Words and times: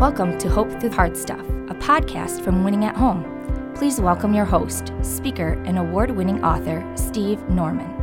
Welcome 0.00 0.38
to 0.38 0.48
Hope 0.48 0.70
Through 0.80 0.92
Hard 0.92 1.14
Stuff, 1.14 1.46
a 1.68 1.74
podcast 1.74 2.42
from 2.42 2.64
Winning 2.64 2.86
at 2.86 2.96
Home. 2.96 3.22
Please 3.74 4.00
welcome 4.00 4.32
your 4.32 4.46
host, 4.46 4.94
speaker, 5.02 5.62
and 5.66 5.78
award 5.78 6.10
winning 6.10 6.42
author, 6.42 6.82
Steve 6.96 7.46
Norman. 7.50 7.99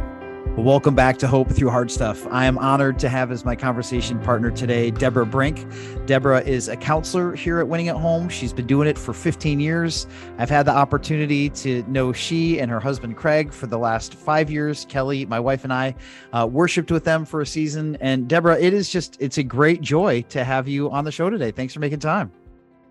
Welcome 0.58 0.96
back 0.96 1.20
to 1.20 1.28
Hope 1.28 1.52
Through 1.52 1.70
Hard 1.70 1.92
Stuff. 1.92 2.26
I 2.32 2.46
am 2.46 2.58
honored 2.58 2.98
to 3.00 3.10
have 3.10 3.32
as 3.32 3.46
my 3.46 3.56
conversation 3.56 4.20
partner 4.20 4.50
today 4.50 4.90
Deborah 4.90 5.24
Brink. 5.24 5.68
Deborah 6.08 6.42
is 6.42 6.68
a 6.68 6.76
counselor 6.76 7.36
here 7.36 7.60
at 7.60 7.68
Winning 7.68 7.90
at 7.90 7.96
Home. 7.96 8.28
She's 8.28 8.54
been 8.54 8.66
doing 8.66 8.88
it 8.88 8.98
for 8.98 9.14
15 9.14 9.60
years. 9.60 10.08
I've 10.40 10.50
had 10.50 10.66
the 10.66 10.72
opportunity 10.72 11.52
to 11.52 11.84
know 11.84 12.12
she 12.12 12.60
and 12.60 12.72
her 12.72 12.80
husband 12.80 13.18
Craig 13.18 13.54
for 13.54 13.68
the 13.68 13.78
last 13.78 14.16
five 14.16 14.50
years. 14.50 14.88
Kelly, 14.90 15.28
my 15.28 15.40
wife, 15.40 15.64
and 15.64 15.72
I 15.72 15.94
uh, 16.34 16.48
worshipped 16.52 16.90
with 16.90 17.04
them 17.04 17.24
for 17.24 17.42
a 17.42 17.46
season. 17.46 17.96
And 18.02 18.28
Deborah, 18.28 18.60
it 18.60 18.74
is 18.74 18.90
just, 18.90 19.16
it's 19.22 19.38
a 19.38 19.44
great 19.44 19.82
joy 19.82 20.24
to 20.30 20.44
have 20.44 20.68
you 20.68 20.90
on 20.90 21.06
the 21.06 21.12
show 21.12 21.30
today. 21.30 21.52
Thanks 21.52 21.76
for 21.76 21.82
making 21.82 22.00
time. 22.00 22.32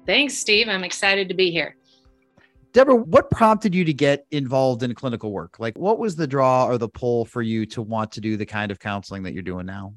Thanks, 0.06 0.38
Steve. 0.38 0.68
I'm 0.68 0.84
excited 0.84 1.28
to 1.30 1.34
be 1.34 1.50
here. 1.50 1.75
Deborah, 2.76 2.94
what 2.94 3.30
prompted 3.30 3.74
you 3.74 3.86
to 3.86 3.94
get 3.94 4.26
involved 4.32 4.82
in 4.82 4.94
clinical 4.94 5.32
work? 5.32 5.58
Like, 5.58 5.78
what 5.78 5.98
was 5.98 6.14
the 6.14 6.26
draw 6.26 6.66
or 6.66 6.76
the 6.76 6.90
pull 6.90 7.24
for 7.24 7.40
you 7.40 7.64
to 7.64 7.80
want 7.80 8.12
to 8.12 8.20
do 8.20 8.36
the 8.36 8.44
kind 8.44 8.70
of 8.70 8.78
counseling 8.78 9.22
that 9.22 9.32
you're 9.32 9.42
doing 9.42 9.64
now? 9.64 9.94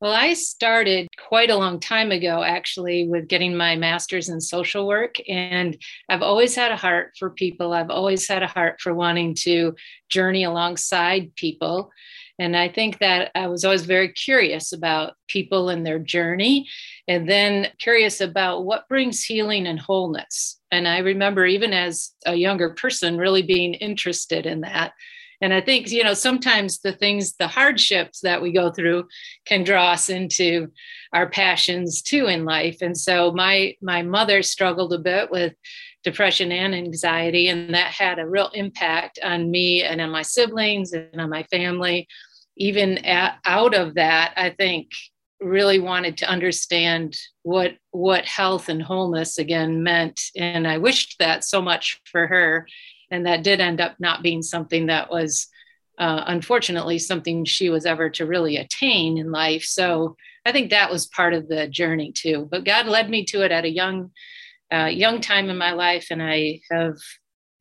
Well, 0.00 0.12
I 0.12 0.34
started 0.34 1.08
quite 1.18 1.50
a 1.50 1.56
long 1.56 1.80
time 1.80 2.12
ago, 2.12 2.44
actually, 2.44 3.08
with 3.08 3.26
getting 3.26 3.56
my 3.56 3.74
master's 3.74 4.28
in 4.28 4.40
social 4.40 4.86
work. 4.86 5.16
And 5.28 5.76
I've 6.08 6.22
always 6.22 6.54
had 6.54 6.70
a 6.70 6.76
heart 6.76 7.14
for 7.18 7.30
people. 7.30 7.72
I've 7.72 7.90
always 7.90 8.28
had 8.28 8.44
a 8.44 8.46
heart 8.46 8.80
for 8.80 8.94
wanting 8.94 9.34
to 9.40 9.74
journey 10.08 10.44
alongside 10.44 11.34
people. 11.34 11.90
And 12.38 12.56
I 12.56 12.68
think 12.68 13.00
that 13.00 13.32
I 13.34 13.48
was 13.48 13.64
always 13.64 13.84
very 13.84 14.12
curious 14.12 14.72
about 14.72 15.14
people 15.26 15.70
and 15.70 15.84
their 15.84 15.98
journey, 15.98 16.68
and 17.08 17.28
then 17.28 17.68
curious 17.78 18.20
about 18.20 18.64
what 18.64 18.88
brings 18.88 19.24
healing 19.24 19.66
and 19.66 19.80
wholeness. 19.80 20.60
And 20.74 20.88
I 20.88 20.98
remember, 20.98 21.46
even 21.46 21.72
as 21.72 22.10
a 22.26 22.34
younger 22.34 22.70
person, 22.70 23.16
really 23.16 23.42
being 23.42 23.74
interested 23.74 24.44
in 24.44 24.62
that. 24.62 24.92
And 25.40 25.52
I 25.52 25.60
think, 25.60 25.90
you 25.90 26.02
know, 26.02 26.14
sometimes 26.14 26.80
the 26.80 26.92
things, 26.92 27.34
the 27.36 27.48
hardships 27.48 28.20
that 28.20 28.42
we 28.42 28.52
go 28.52 28.72
through 28.72 29.06
can 29.46 29.62
draw 29.62 29.92
us 29.92 30.08
into 30.08 30.68
our 31.12 31.28
passions 31.28 32.02
too 32.02 32.26
in 32.26 32.44
life. 32.44 32.78
And 32.80 32.96
so 32.96 33.32
my 33.32 33.74
my 33.80 34.02
mother 34.02 34.42
struggled 34.42 34.92
a 34.92 34.98
bit 34.98 35.30
with 35.30 35.54
depression 36.02 36.52
and 36.52 36.74
anxiety. 36.74 37.48
And 37.48 37.74
that 37.74 37.92
had 37.92 38.18
a 38.18 38.26
real 38.26 38.50
impact 38.54 39.18
on 39.22 39.50
me 39.50 39.82
and 39.82 40.00
on 40.00 40.10
my 40.10 40.22
siblings 40.22 40.92
and 40.92 41.20
on 41.20 41.30
my 41.30 41.44
family. 41.44 42.08
Even 42.56 42.98
at, 42.98 43.38
out 43.44 43.74
of 43.74 43.94
that, 43.94 44.32
I 44.36 44.50
think 44.50 44.88
really 45.40 45.78
wanted 45.78 46.16
to 46.18 46.28
understand 46.28 47.16
what 47.42 47.72
what 47.90 48.24
health 48.24 48.68
and 48.68 48.82
wholeness 48.82 49.38
again 49.38 49.82
meant. 49.82 50.20
And 50.36 50.66
i 50.66 50.78
wished 50.78 51.16
that 51.18 51.44
so 51.44 51.60
much 51.60 52.00
for 52.10 52.26
her. 52.26 52.66
And 53.10 53.26
that 53.26 53.44
did 53.44 53.60
end 53.60 53.80
up 53.80 53.96
not 53.98 54.22
being 54.22 54.42
something 54.42 54.86
that 54.86 55.10
was 55.10 55.46
uh, 55.98 56.24
unfortunately 56.26 56.98
something 56.98 57.44
she 57.44 57.70
was 57.70 57.86
ever 57.86 58.10
to 58.10 58.26
really 58.26 58.56
attain 58.56 59.18
in 59.18 59.30
life. 59.30 59.64
So 59.64 60.16
i 60.46 60.52
think 60.52 60.70
that 60.70 60.90
was 60.90 61.06
part 61.06 61.34
of 61.34 61.48
the 61.48 61.68
journey 61.68 62.12
too. 62.12 62.48
But 62.50 62.64
god 62.64 62.86
led 62.86 63.10
me 63.10 63.24
to 63.26 63.42
it 63.42 63.52
at 63.52 63.64
a 63.64 63.70
young 63.70 64.10
uh, 64.72 64.86
young 64.86 65.20
time 65.20 65.50
in 65.50 65.58
my 65.58 65.72
life, 65.72 66.08
and 66.10 66.22
I 66.22 66.60
have 66.70 66.96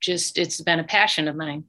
just, 0.01 0.37
it's 0.37 0.61
been 0.61 0.79
a 0.79 0.83
passion 0.83 1.27
of 1.27 1.35
mine. 1.35 1.65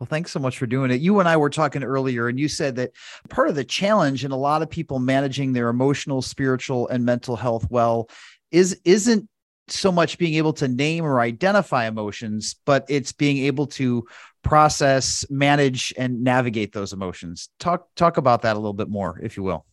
Well, 0.00 0.06
thanks 0.06 0.30
so 0.30 0.40
much 0.40 0.56
for 0.56 0.66
doing 0.66 0.90
it. 0.90 1.02
You 1.02 1.20
and 1.20 1.28
I 1.28 1.36
were 1.36 1.50
talking 1.50 1.84
earlier, 1.84 2.26
and 2.28 2.40
you 2.40 2.48
said 2.48 2.76
that 2.76 2.92
part 3.28 3.50
of 3.50 3.54
the 3.54 3.64
challenge 3.64 4.24
in 4.24 4.30
a 4.30 4.36
lot 4.36 4.62
of 4.62 4.70
people 4.70 4.98
managing 4.98 5.52
their 5.52 5.68
emotional, 5.68 6.22
spiritual, 6.22 6.88
and 6.88 7.04
mental 7.04 7.36
health 7.36 7.66
well 7.70 8.08
is 8.50 8.80
isn't 8.86 9.28
so 9.68 9.92
much 9.92 10.16
being 10.16 10.34
able 10.34 10.54
to 10.54 10.68
name 10.68 11.04
or 11.04 11.20
identify 11.20 11.86
emotions, 11.86 12.56
but 12.64 12.86
it's 12.88 13.12
being 13.12 13.44
able 13.44 13.66
to 13.66 14.06
process, 14.42 15.24
manage, 15.28 15.92
and 15.98 16.24
navigate 16.24 16.72
those 16.72 16.94
emotions. 16.94 17.50
Talk 17.58 17.86
talk 17.94 18.16
about 18.16 18.40
that 18.42 18.56
a 18.56 18.58
little 18.58 18.72
bit 18.72 18.88
more, 18.88 19.20
if 19.22 19.36
you 19.36 19.42
will. 19.42 19.66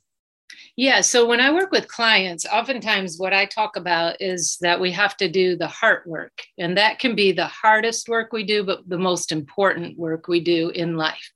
Yeah. 0.80 1.02
So 1.02 1.26
when 1.26 1.42
I 1.42 1.52
work 1.52 1.72
with 1.72 1.88
clients, 1.88 2.46
oftentimes 2.46 3.18
what 3.18 3.34
I 3.34 3.46
talk 3.46 3.76
about 3.78 4.22
is 4.22 4.60
that 4.62 4.80
we 4.80 4.92
have 4.92 5.18
to 5.18 5.28
do 5.28 5.56
the 5.56 5.68
heart 5.68 6.06
work. 6.06 6.44
And 6.60 6.78
that 6.78 7.00
can 7.00 7.16
be 7.16 7.32
the 7.32 7.48
hardest 7.48 8.08
work 8.08 8.32
we 8.32 8.44
do, 8.44 8.64
but 8.64 8.88
the 8.88 9.00
most 9.00 9.32
important 9.32 9.98
work 9.98 10.28
we 10.28 10.40
do 10.40 10.70
in 10.70 10.96
life. 10.96 11.32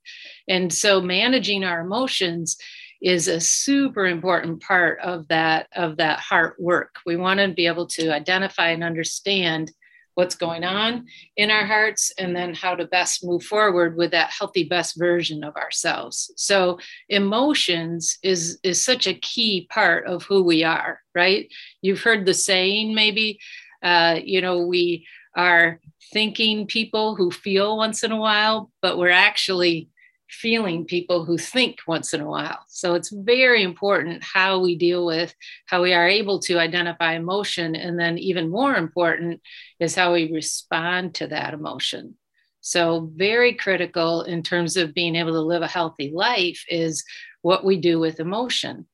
And 0.47 0.71
so 0.71 1.01
managing 1.01 1.63
our 1.63 1.81
emotions 1.81 2.55
is 3.01 3.27
a 3.27 3.39
super 3.39 4.05
important 4.05 4.61
part 4.61 4.99
of 4.99 5.27
that 5.29 5.67
of 5.75 5.97
that 5.97 6.19
heart 6.19 6.55
work. 6.59 6.97
We 7.03 7.15
want 7.15 7.39
to 7.39 7.47
be 7.47 7.65
able 7.65 7.87
to 7.87 8.13
identify 8.13 8.69
and 8.69 8.83
understand 8.83 9.71
what's 10.15 10.35
going 10.35 10.63
on 10.63 11.05
in 11.37 11.49
our 11.51 11.65
hearts 11.65 12.11
and 12.17 12.35
then 12.35 12.53
how 12.53 12.75
to 12.75 12.85
best 12.85 13.23
move 13.23 13.43
forward 13.43 13.95
with 13.95 14.11
that 14.11 14.29
healthy 14.29 14.63
best 14.63 14.97
version 14.97 15.43
of 15.43 15.55
ourselves. 15.55 16.31
So 16.35 16.79
emotions 17.09 18.17
is 18.23 18.59
is 18.63 18.83
such 18.83 19.07
a 19.07 19.13
key 19.13 19.67
part 19.69 20.05
of 20.07 20.23
who 20.23 20.43
we 20.43 20.63
are 20.63 20.99
right? 21.13 21.51
You've 21.81 22.01
heard 22.01 22.25
the 22.25 22.33
saying 22.33 22.95
maybe 22.95 23.39
uh, 23.83 24.19
you 24.23 24.41
know 24.41 24.65
we 24.65 25.05
are 25.35 25.79
thinking 26.13 26.67
people 26.67 27.15
who 27.15 27.31
feel 27.31 27.77
once 27.77 28.03
in 28.03 28.11
a 28.11 28.17
while 28.17 28.69
but 28.81 28.97
we're 28.97 29.09
actually 29.09 29.89
feeling 30.31 30.85
people 30.85 31.25
who 31.25 31.37
think 31.37 31.79
once 31.87 32.13
in 32.13 32.21
a 32.21 32.27
while. 32.27 32.59
So 32.67 32.95
it's 32.95 33.09
very 33.09 33.63
important 33.63 34.23
how 34.23 34.59
we 34.59 34.75
deal 34.75 35.05
with 35.05 35.35
how 35.65 35.81
we 35.81 35.93
are 35.93 36.07
able 36.07 36.39
to 36.41 36.57
identify 36.57 37.13
emotion. 37.13 37.75
And 37.75 37.99
then, 37.99 38.17
even 38.17 38.49
more 38.49 38.75
important, 38.75 39.41
is 39.79 39.95
how 39.95 40.13
we 40.13 40.31
respond 40.31 41.15
to 41.15 41.27
that 41.27 41.53
emotion. 41.53 42.15
So, 42.61 43.11
very 43.15 43.53
critical 43.53 44.21
in 44.21 44.43
terms 44.43 44.77
of 44.77 44.93
being 44.93 45.15
able 45.15 45.33
to 45.33 45.41
live 45.41 45.63
a 45.63 45.67
healthy 45.67 46.11
life 46.13 46.63
is 46.69 47.03
what 47.41 47.65
we 47.65 47.77
do 47.77 47.99
with 47.99 48.19
emotion. 48.19 48.87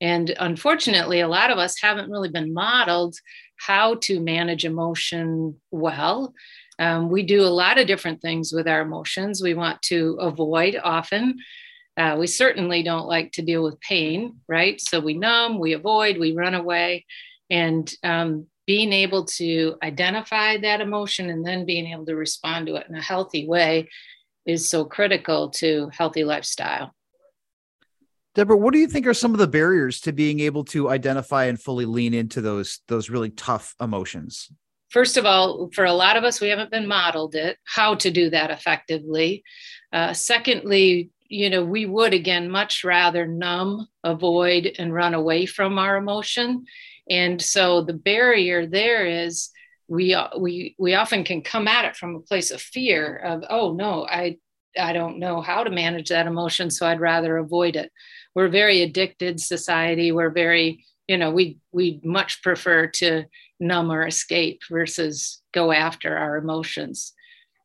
And 0.00 0.34
unfortunately, 0.40 1.20
a 1.20 1.28
lot 1.28 1.50
of 1.50 1.58
us 1.58 1.80
haven't 1.80 2.10
really 2.10 2.30
been 2.30 2.54
modeled 2.54 3.16
how 3.58 3.96
to 3.96 4.20
manage 4.20 4.64
emotion 4.64 5.60
well. 5.70 6.32
Um, 6.80 7.10
we 7.10 7.22
do 7.22 7.42
a 7.42 7.56
lot 7.62 7.78
of 7.78 7.86
different 7.86 8.22
things 8.22 8.52
with 8.52 8.66
our 8.66 8.80
emotions. 8.80 9.42
We 9.42 9.54
want 9.54 9.82
to 9.82 10.16
avoid 10.18 10.80
often. 10.82 11.38
Uh, 11.96 12.16
we 12.18 12.26
certainly 12.26 12.82
don't 12.82 13.06
like 13.06 13.32
to 13.32 13.42
deal 13.42 13.62
with 13.62 13.78
pain, 13.80 14.36
right? 14.48 14.80
So 14.80 14.98
we 14.98 15.12
numb, 15.12 15.58
we 15.58 15.74
avoid, 15.74 16.18
we 16.18 16.32
run 16.32 16.54
away. 16.54 17.04
And 17.50 17.92
um, 18.02 18.46
being 18.66 18.94
able 18.94 19.26
to 19.26 19.76
identify 19.82 20.56
that 20.56 20.80
emotion 20.80 21.28
and 21.28 21.46
then 21.46 21.66
being 21.66 21.86
able 21.86 22.06
to 22.06 22.16
respond 22.16 22.66
to 22.68 22.76
it 22.76 22.86
in 22.88 22.94
a 22.94 23.02
healthy 23.02 23.46
way 23.46 23.90
is 24.46 24.66
so 24.66 24.84
critical 24.84 25.50
to 25.50 25.90
healthy 25.92 26.24
lifestyle. 26.24 26.94
Deborah, 28.34 28.56
what 28.56 28.72
do 28.72 28.78
you 28.78 28.86
think 28.86 29.06
are 29.06 29.12
some 29.12 29.32
of 29.32 29.38
the 29.38 29.48
barriers 29.48 30.00
to 30.02 30.12
being 30.12 30.40
able 30.40 30.64
to 30.66 30.88
identify 30.88 31.44
and 31.46 31.60
fully 31.60 31.84
lean 31.84 32.14
into 32.14 32.40
those 32.40 32.80
those 32.88 33.10
really 33.10 33.30
tough 33.30 33.74
emotions? 33.80 34.50
First 34.90 35.16
of 35.16 35.24
all, 35.24 35.70
for 35.74 35.84
a 35.84 35.92
lot 35.92 36.16
of 36.16 36.24
us, 36.24 36.40
we 36.40 36.48
haven't 36.48 36.70
been 36.70 36.86
modeled 36.86 37.34
it 37.34 37.56
how 37.64 37.94
to 37.96 38.10
do 38.10 38.30
that 38.30 38.50
effectively. 38.50 39.42
Uh, 39.92 40.12
secondly, 40.12 41.10
you 41.28 41.48
know, 41.48 41.64
we 41.64 41.86
would 41.86 42.12
again 42.12 42.50
much 42.50 42.84
rather 42.84 43.26
numb, 43.26 43.86
avoid, 44.04 44.74
and 44.78 44.92
run 44.92 45.14
away 45.14 45.46
from 45.46 45.78
our 45.78 45.96
emotion. 45.96 46.64
And 47.08 47.40
so 47.40 47.82
the 47.82 47.92
barrier 47.92 48.66
there 48.66 49.06
is 49.06 49.50
we 49.88 50.16
we 50.38 50.76
we 50.78 50.94
often 50.94 51.24
can 51.24 51.42
come 51.42 51.66
at 51.66 51.84
it 51.84 51.96
from 51.96 52.14
a 52.14 52.20
place 52.20 52.52
of 52.52 52.60
fear 52.60 53.16
of 53.16 53.44
oh 53.50 53.74
no 53.74 54.06
I 54.06 54.38
I 54.78 54.92
don't 54.92 55.18
know 55.18 55.40
how 55.40 55.64
to 55.64 55.70
manage 55.70 56.10
that 56.10 56.28
emotion 56.28 56.70
so 56.70 56.86
I'd 56.86 57.00
rather 57.00 57.36
avoid 57.38 57.74
it. 57.74 57.90
We're 58.36 58.48
very 58.48 58.82
addicted 58.82 59.40
society. 59.40 60.12
We're 60.12 60.30
very 60.30 60.84
you 61.08 61.18
know 61.18 61.32
we 61.32 61.58
we 61.72 62.00
much 62.04 62.40
prefer 62.42 62.86
to 62.86 63.24
numb 63.60 63.92
or 63.92 64.06
escape 64.06 64.62
versus 64.70 65.42
go 65.52 65.70
after 65.70 66.16
our 66.16 66.36
emotions. 66.36 67.12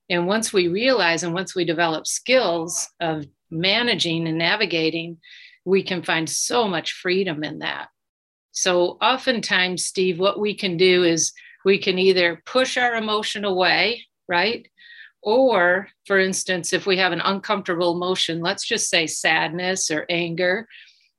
And 0.10 0.28
once 0.28 0.54
we 0.54 0.68
realize 0.68 1.24
and 1.24 1.34
once 1.34 1.56
we 1.56 1.66
develop 1.66 2.06
skills 2.06 2.88
of 3.00 3.26
managing 3.50 4.28
and 4.28 4.38
navigating, 4.38 5.18
we 5.64 5.82
can 5.82 6.04
find 6.04 6.30
so 6.30 6.68
much 6.68 6.94
freedom 6.94 7.44
in 7.44 7.60
that. 7.60 7.88
So, 8.52 8.98
oftentimes, 9.02 9.84
Steve, 9.84 10.20
what 10.20 10.40
we 10.40 10.54
can 10.54 10.78
do 10.78 11.04
is 11.04 11.34
we 11.66 11.80
can 11.80 11.98
either 11.98 12.42
push 12.46 12.78
our 12.78 12.96
emotion 12.96 13.44
away, 13.44 14.06
right? 14.30 14.68
Or, 15.22 15.90
for 16.06 16.20
instance, 16.20 16.72
if 16.72 16.86
we 16.86 16.98
have 16.98 17.12
an 17.12 17.22
uncomfortable 17.22 17.94
emotion, 17.96 18.42
let's 18.42 18.66
just 18.66 18.90
say 18.90 19.08
sadness 19.08 19.90
or 19.90 20.06
anger, 20.08 20.68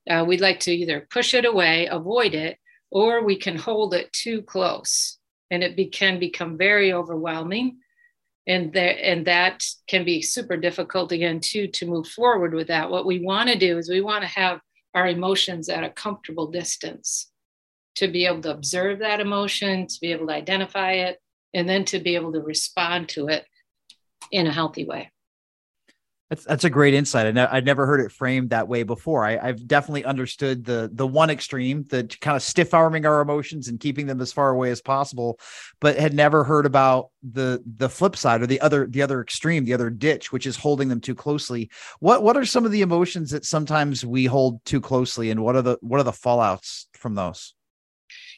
uh, 0.08 0.24
we'd 0.26 0.40
like 0.40 0.60
to 0.60 0.72
either 0.72 1.06
push 1.10 1.34
it 1.34 1.44
away, 1.44 1.86
avoid 1.90 2.34
it, 2.34 2.58
or 2.96 3.22
we 3.22 3.36
can 3.36 3.58
hold 3.58 3.92
it 3.92 4.10
too 4.14 4.40
close 4.40 5.18
and 5.50 5.62
it 5.62 5.76
be, 5.76 5.84
can 5.84 6.18
become 6.18 6.56
very 6.56 6.94
overwhelming 6.94 7.76
and 8.46 8.72
there 8.72 8.96
and 9.02 9.26
that 9.26 9.62
can 9.86 10.02
be 10.02 10.22
super 10.22 10.56
difficult 10.56 11.12
again 11.12 11.38
too 11.38 11.66
to 11.66 11.84
move 11.84 12.08
forward 12.08 12.54
with 12.54 12.68
that 12.68 12.90
what 12.90 13.04
we 13.04 13.18
want 13.20 13.50
to 13.50 13.58
do 13.58 13.76
is 13.76 13.90
we 13.90 14.00
want 14.00 14.22
to 14.22 14.28
have 14.28 14.60
our 14.94 15.08
emotions 15.08 15.68
at 15.68 15.84
a 15.84 15.90
comfortable 15.90 16.50
distance 16.50 17.30
to 17.96 18.08
be 18.08 18.24
able 18.24 18.40
to 18.40 18.50
observe 18.50 19.00
that 19.00 19.20
emotion, 19.20 19.86
to 19.86 20.00
be 20.00 20.12
able 20.12 20.26
to 20.26 20.32
identify 20.32 20.92
it, 20.92 21.18
and 21.52 21.68
then 21.68 21.84
to 21.84 21.98
be 21.98 22.14
able 22.14 22.32
to 22.32 22.40
respond 22.40 23.10
to 23.10 23.28
it 23.28 23.44
in 24.32 24.46
a 24.46 24.52
healthy 24.52 24.86
way. 24.86 25.10
That's 26.28 26.44
that's 26.44 26.64
a 26.64 26.70
great 26.70 26.92
insight. 26.92 27.38
I 27.38 27.48
I'd 27.52 27.64
never 27.64 27.86
heard 27.86 28.00
it 28.00 28.10
framed 28.10 28.50
that 28.50 28.66
way 28.66 28.82
before. 28.82 29.24
I, 29.24 29.46
have 29.46 29.64
definitely 29.64 30.04
understood 30.04 30.64
the 30.64 30.90
the 30.92 31.06
one 31.06 31.30
extreme, 31.30 31.84
the 31.84 32.02
kind 32.20 32.36
of 32.36 32.42
stiff 32.42 32.74
arming 32.74 33.06
our 33.06 33.20
emotions 33.20 33.68
and 33.68 33.78
keeping 33.78 34.06
them 34.06 34.20
as 34.20 34.32
far 34.32 34.50
away 34.50 34.72
as 34.72 34.80
possible, 34.80 35.38
but 35.80 35.96
had 35.96 36.14
never 36.14 36.42
heard 36.42 36.66
about 36.66 37.10
the 37.22 37.62
the 37.64 37.88
flip 37.88 38.16
side 38.16 38.42
or 38.42 38.48
the 38.48 38.60
other 38.60 38.88
the 38.88 39.02
other 39.02 39.20
extreme, 39.20 39.64
the 39.64 39.74
other 39.74 39.88
ditch, 39.88 40.32
which 40.32 40.48
is 40.48 40.56
holding 40.56 40.88
them 40.88 41.00
too 41.00 41.14
closely. 41.14 41.70
What 42.00 42.24
what 42.24 42.36
are 42.36 42.44
some 42.44 42.64
of 42.64 42.72
the 42.72 42.82
emotions 42.82 43.30
that 43.30 43.44
sometimes 43.44 44.04
we 44.04 44.24
hold 44.24 44.64
too 44.64 44.80
closely, 44.80 45.30
and 45.30 45.44
what 45.44 45.54
are 45.54 45.62
the 45.62 45.78
what 45.80 46.00
are 46.00 46.04
the 46.04 46.10
fallouts 46.10 46.86
from 46.92 47.14
those? 47.14 47.54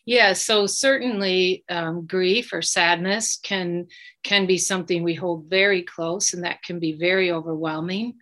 Yeah, 0.07 0.33
so 0.33 0.67
certainly 0.67 1.65
um, 1.69 2.07
grief 2.07 2.53
or 2.53 2.63
sadness 2.63 3.39
can 3.43 3.87
can 4.25 4.47
be 4.47 4.59
something 4.59 5.03
we 5.03 5.15
hold 5.15 5.51
very 5.51 5.83
close, 5.83 6.33
and 6.33 6.45
that 6.45 6.63
can 6.63 6.79
be 6.79 6.93
very 6.93 7.31
overwhelming. 7.31 8.15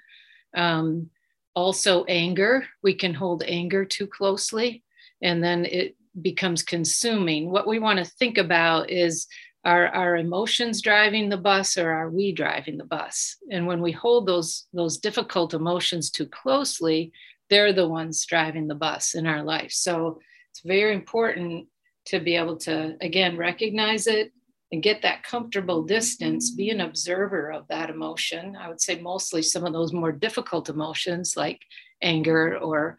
Um, 0.55 1.11
also, 1.55 2.05
anger 2.05 2.67
we 2.83 2.95
can 2.95 3.15
hold 3.15 3.43
anger 3.45 3.85
too 3.85 4.07
closely, 4.07 4.83
and 5.23 5.43
then 5.43 5.65
it 5.65 5.97
becomes 6.21 6.63
consuming. 6.63 7.51
What 7.51 7.69
we 7.69 7.79
want 7.79 7.99
to 7.99 8.05
think 8.05 8.39
about 8.39 8.91
is 8.91 9.27
are 9.67 9.89
our 9.89 10.17
emotions 10.17 10.81
driving 10.81 11.29
the 11.29 11.37
bus 11.37 11.77
or 11.77 11.91
are 11.91 12.09
we 12.09 12.31
driving 12.31 12.79
the 12.79 12.85
bus 12.85 13.37
and 13.51 13.67
when 13.67 13.83
we 13.83 13.91
hold 13.91 14.25
those 14.25 14.67
those 14.73 14.99
difficult 14.99 15.55
emotions 15.55 16.09
too 16.09 16.27
closely 16.27 17.11
they're 17.51 17.73
the 17.73 17.89
ones 17.89 18.25
driving 18.27 18.69
the 18.69 18.77
bus 18.77 19.17
in 19.17 19.27
our 19.27 19.43
life 19.43 19.73
so 19.73 20.21
it's 20.57 20.65
very 20.65 20.95
important 20.95 21.67
to 22.07 22.19
be 22.19 22.35
able 22.35 22.57
to, 22.57 22.97
again, 23.03 23.37
recognize 23.37 24.07
it 24.07 24.33
and 24.73 24.83
get 24.83 25.03
that 25.03 25.23
comfortable 25.23 25.83
distance, 25.83 26.51
be 26.51 26.71
an 26.71 26.81
observer 26.81 27.53
of 27.53 27.69
that 27.69 27.91
emotion. 27.91 28.57
I 28.57 28.69
would 28.69 28.81
say 28.81 28.99
mostly 28.99 29.43
some 29.43 29.67
of 29.67 29.75
those 29.75 29.93
more 29.93 30.13
difficult 30.13 30.71
emotions 30.71 31.35
like 31.37 31.61
anger 32.01 32.57
or 32.57 32.97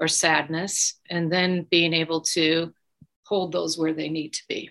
or 0.00 0.08
sadness, 0.08 1.00
and 1.08 1.32
then 1.32 1.66
being 1.70 1.94
able 1.94 2.20
to 2.20 2.74
hold 3.24 3.52
those 3.52 3.78
where 3.78 3.94
they 3.94 4.08
need 4.08 4.32
to 4.32 4.42
be 4.48 4.68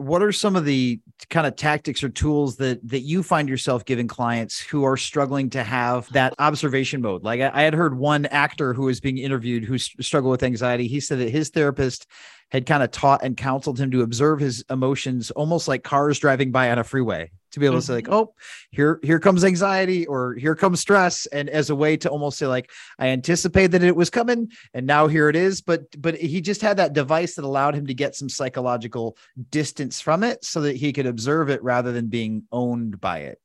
what 0.00 0.22
are 0.22 0.32
some 0.32 0.56
of 0.56 0.64
the 0.64 0.98
kind 1.28 1.46
of 1.46 1.56
tactics 1.56 2.02
or 2.02 2.08
tools 2.08 2.56
that 2.56 2.80
that 2.88 3.00
you 3.00 3.22
find 3.22 3.48
yourself 3.48 3.84
giving 3.84 4.08
clients 4.08 4.58
who 4.58 4.84
are 4.84 4.96
struggling 4.96 5.50
to 5.50 5.62
have 5.62 6.10
that 6.12 6.34
observation 6.38 7.02
mode? 7.02 7.22
Like 7.22 7.40
i, 7.40 7.50
I 7.52 7.62
had 7.62 7.74
heard 7.74 7.98
one 7.98 8.26
actor 8.26 8.72
who 8.72 8.84
was 8.84 9.00
being 9.00 9.18
interviewed 9.18 9.64
who 9.64 9.78
struggled 9.78 10.30
with 10.30 10.42
anxiety. 10.42 10.88
He 10.88 11.00
said 11.00 11.18
that 11.18 11.30
his 11.30 11.50
therapist 11.50 12.06
had 12.50 12.66
kind 12.66 12.82
of 12.82 12.90
taught 12.90 13.22
and 13.22 13.36
counseled 13.36 13.78
him 13.78 13.90
to 13.90 14.02
observe 14.02 14.40
his 14.40 14.64
emotions 14.70 15.30
almost 15.32 15.68
like 15.68 15.84
cars 15.84 16.18
driving 16.18 16.50
by 16.50 16.70
on 16.70 16.78
a 16.78 16.84
freeway 16.84 17.30
to 17.52 17.60
be 17.60 17.66
able 17.66 17.76
to 17.76 17.82
say 17.82 17.94
like 17.94 18.04
mm-hmm. 18.04 18.14
oh 18.14 18.34
here 18.70 19.00
here 19.02 19.18
comes 19.18 19.44
anxiety 19.44 20.06
or 20.06 20.34
here 20.34 20.54
comes 20.54 20.80
stress 20.80 21.26
and 21.26 21.48
as 21.48 21.70
a 21.70 21.74
way 21.74 21.96
to 21.96 22.08
almost 22.08 22.38
say 22.38 22.46
like 22.46 22.70
i 22.98 23.08
anticipated 23.08 23.72
that 23.72 23.82
it 23.82 23.96
was 23.96 24.10
coming 24.10 24.50
and 24.74 24.86
now 24.86 25.06
here 25.06 25.28
it 25.28 25.36
is 25.36 25.60
but 25.60 25.82
but 26.00 26.16
he 26.16 26.40
just 26.40 26.62
had 26.62 26.76
that 26.76 26.92
device 26.92 27.34
that 27.34 27.44
allowed 27.44 27.74
him 27.74 27.86
to 27.86 27.94
get 27.94 28.14
some 28.14 28.28
psychological 28.28 29.16
distance 29.50 30.00
from 30.00 30.22
it 30.22 30.44
so 30.44 30.60
that 30.60 30.76
he 30.76 30.92
could 30.92 31.06
observe 31.06 31.50
it 31.50 31.62
rather 31.62 31.92
than 31.92 32.08
being 32.08 32.42
owned 32.52 33.00
by 33.00 33.18
it 33.20 33.38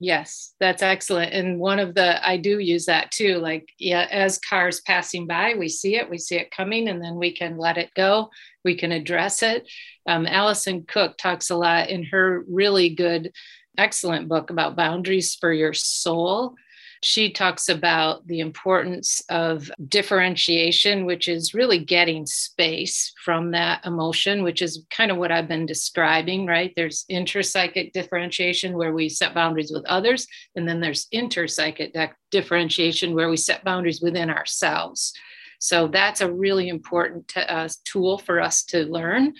Yes, 0.00 0.54
that's 0.60 0.82
excellent. 0.82 1.32
And 1.32 1.58
one 1.58 1.80
of 1.80 1.94
the, 1.94 2.24
I 2.26 2.36
do 2.36 2.60
use 2.60 2.86
that 2.86 3.10
too. 3.10 3.38
Like, 3.38 3.68
yeah, 3.78 4.06
as 4.10 4.38
cars 4.38 4.80
passing 4.80 5.26
by, 5.26 5.54
we 5.58 5.68
see 5.68 5.96
it, 5.96 6.08
we 6.08 6.18
see 6.18 6.36
it 6.36 6.52
coming, 6.52 6.88
and 6.88 7.02
then 7.02 7.16
we 7.16 7.34
can 7.34 7.58
let 7.58 7.78
it 7.78 7.90
go. 7.96 8.30
We 8.64 8.76
can 8.76 8.92
address 8.92 9.42
it. 9.42 9.68
Um, 10.06 10.24
Alison 10.24 10.84
Cook 10.86 11.16
talks 11.18 11.50
a 11.50 11.56
lot 11.56 11.90
in 11.90 12.04
her 12.04 12.44
really 12.48 12.90
good, 12.90 13.32
excellent 13.76 14.28
book 14.28 14.50
about 14.50 14.76
boundaries 14.76 15.34
for 15.34 15.52
your 15.52 15.74
soul 15.74 16.54
she 17.02 17.32
talks 17.32 17.68
about 17.68 18.26
the 18.26 18.40
importance 18.40 19.22
of 19.28 19.70
differentiation, 19.88 21.06
which 21.06 21.28
is 21.28 21.54
really 21.54 21.78
getting 21.78 22.26
space 22.26 23.12
from 23.24 23.52
that 23.52 23.84
emotion, 23.86 24.42
which 24.42 24.62
is 24.62 24.84
kind 24.90 25.10
of 25.10 25.16
what 25.16 25.30
I've 25.30 25.48
been 25.48 25.66
describing, 25.66 26.46
right? 26.46 26.72
There's 26.74 27.04
interpsychic 27.10 27.92
differentiation 27.92 28.76
where 28.76 28.92
we 28.92 29.08
set 29.08 29.34
boundaries 29.34 29.70
with 29.72 29.84
others, 29.86 30.26
and 30.56 30.68
then 30.68 30.80
there's 30.80 31.06
intrapsychic 31.14 32.12
differentiation 32.30 33.14
where 33.14 33.28
we 33.28 33.36
set 33.36 33.64
boundaries 33.64 34.00
within 34.00 34.30
ourselves. 34.30 35.12
So 35.60 35.88
that's 35.88 36.20
a 36.20 36.32
really 36.32 36.68
important 36.68 37.28
t- 37.28 37.40
uh, 37.40 37.68
tool 37.84 38.18
for 38.18 38.40
us 38.40 38.64
to 38.66 38.84
learn. 38.84 39.34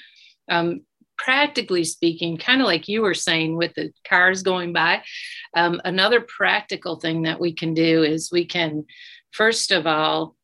Um, 0.49 0.83
practically 1.19 1.85
speaking, 1.85 2.39
kind 2.39 2.61
of 2.61 2.67
like 2.67 2.89
you 2.89 3.03
were 3.03 3.15
saying 3.15 3.57
with 3.57 3.75
the 3.75 3.93
cars 4.09 4.43
going 4.43 4.73
by, 4.73 5.03
um, 5.55 5.81
another 5.85 6.21
practical 6.21 6.99
thing 6.99 7.23
that 7.23 7.41
we 7.41 7.53
can 7.53 7.75
do 7.75 8.03
is 8.03 8.33
we 8.33 8.47
can, 8.47 8.85
first 9.33 9.73
of 9.73 9.87
all, 9.87 10.37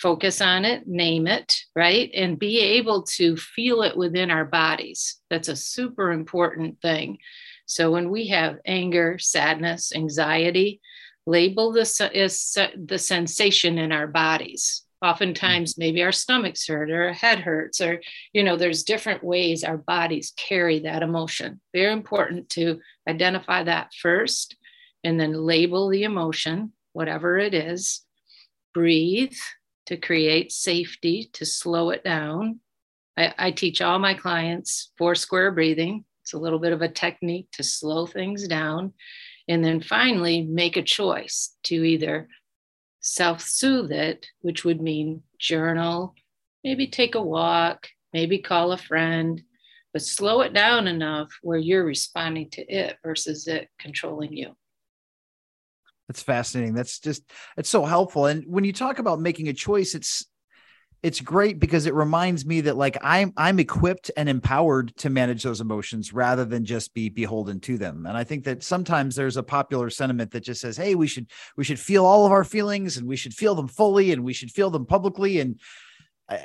focus 0.00 0.42
on 0.42 0.64
it, 0.64 0.86
name 0.86 1.26
it, 1.26 1.54
right? 1.74 2.10
And 2.14 2.38
be 2.38 2.60
able 2.60 3.04
to 3.04 3.36
feel 3.36 3.82
it 3.82 3.96
within 3.96 4.30
our 4.30 4.44
bodies. 4.44 5.20
That's 5.30 5.48
a 5.48 5.56
super 5.56 6.12
important 6.12 6.80
thing. 6.82 7.18
So 7.64 7.90
when 7.90 8.10
we 8.10 8.28
have 8.28 8.58
anger, 8.66 9.18
sadness, 9.18 9.92
anxiety, 9.94 10.80
label 11.26 11.72
the, 11.72 12.10
is 12.12 12.56
the 12.76 12.98
sensation 12.98 13.78
in 13.78 13.90
our 13.90 14.06
bodies 14.06 14.85
oftentimes 15.02 15.78
maybe 15.78 16.02
our 16.02 16.12
stomachs 16.12 16.66
hurt 16.66 16.90
or 16.90 17.08
our 17.08 17.12
head 17.12 17.40
hurts 17.40 17.80
or 17.80 18.00
you 18.32 18.42
know 18.42 18.56
there's 18.56 18.82
different 18.82 19.22
ways 19.22 19.62
our 19.62 19.78
bodies 19.78 20.32
carry 20.36 20.80
that 20.80 21.02
emotion. 21.02 21.60
Very 21.74 21.92
important 21.92 22.48
to 22.50 22.80
identify 23.08 23.62
that 23.64 23.92
first 24.00 24.56
and 25.04 25.20
then 25.20 25.32
label 25.32 25.88
the 25.88 26.04
emotion 26.04 26.72
whatever 26.96 27.36
it 27.36 27.52
is. 27.52 28.00
Breathe 28.72 29.36
to 29.84 29.98
create 29.98 30.50
safety 30.50 31.28
to 31.34 31.44
slow 31.44 31.90
it 31.90 32.02
down. 32.02 32.60
I, 33.18 33.34
I 33.38 33.50
teach 33.50 33.82
all 33.82 33.98
my 33.98 34.14
clients 34.14 34.92
four 34.96 35.14
square 35.14 35.52
breathing. 35.52 36.06
It's 36.22 36.32
a 36.32 36.38
little 36.38 36.58
bit 36.58 36.72
of 36.72 36.80
a 36.80 36.88
technique 36.88 37.48
to 37.52 37.62
slow 37.62 38.06
things 38.06 38.48
down. 38.48 38.94
And 39.46 39.62
then 39.62 39.82
finally 39.82 40.40
make 40.42 40.78
a 40.78 40.82
choice 40.82 41.54
to 41.64 41.74
either 41.74 42.28
self 43.06 43.40
soothe 43.40 43.92
it, 43.92 44.26
which 44.40 44.64
would 44.64 44.80
mean 44.80 45.22
journal, 45.38 46.14
maybe 46.64 46.88
take 46.88 47.14
a 47.14 47.22
walk, 47.22 47.86
maybe 48.12 48.38
call 48.38 48.72
a 48.72 48.76
friend, 48.76 49.42
but 49.92 50.02
slow 50.02 50.40
it 50.40 50.52
down 50.52 50.88
enough 50.88 51.30
where 51.40 51.58
you're 51.58 51.84
responding 51.84 52.50
to 52.50 52.62
it 52.62 52.96
versus 53.04 53.46
it 53.46 53.68
controlling 53.78 54.36
you. 54.36 54.56
That's 56.08 56.22
fascinating. 56.22 56.74
That's 56.74 56.98
just, 56.98 57.22
it's 57.56 57.68
so 57.68 57.84
helpful. 57.84 58.26
And 58.26 58.44
when 58.46 58.64
you 58.64 58.72
talk 58.72 58.98
about 58.98 59.20
making 59.20 59.48
a 59.48 59.52
choice, 59.52 59.94
it's, 59.94 60.26
it's 61.02 61.20
great 61.20 61.60
because 61.60 61.86
it 61.86 61.94
reminds 61.94 62.46
me 62.46 62.62
that 62.62 62.76
like 62.76 62.96
I'm 63.02 63.32
I'm 63.36 63.58
equipped 63.58 64.10
and 64.16 64.28
empowered 64.28 64.96
to 64.96 65.10
manage 65.10 65.42
those 65.42 65.60
emotions 65.60 66.12
rather 66.12 66.44
than 66.44 66.64
just 66.64 66.94
be 66.94 67.08
beholden 67.08 67.60
to 67.60 67.78
them. 67.78 68.06
And 68.06 68.16
I 68.16 68.24
think 68.24 68.44
that 68.44 68.62
sometimes 68.62 69.14
there's 69.14 69.36
a 69.36 69.42
popular 69.42 69.90
sentiment 69.90 70.30
that 70.32 70.40
just 70.40 70.60
says, 70.60 70.76
"Hey, 70.76 70.94
we 70.94 71.06
should 71.06 71.30
we 71.56 71.64
should 71.64 71.78
feel 71.78 72.04
all 72.04 72.26
of 72.26 72.32
our 72.32 72.44
feelings 72.44 72.96
and 72.96 73.06
we 73.06 73.16
should 73.16 73.34
feel 73.34 73.54
them 73.54 73.68
fully 73.68 74.12
and 74.12 74.24
we 74.24 74.32
should 74.32 74.50
feel 74.50 74.70
them 74.70 74.86
publicly." 74.86 75.38
And 75.40 75.60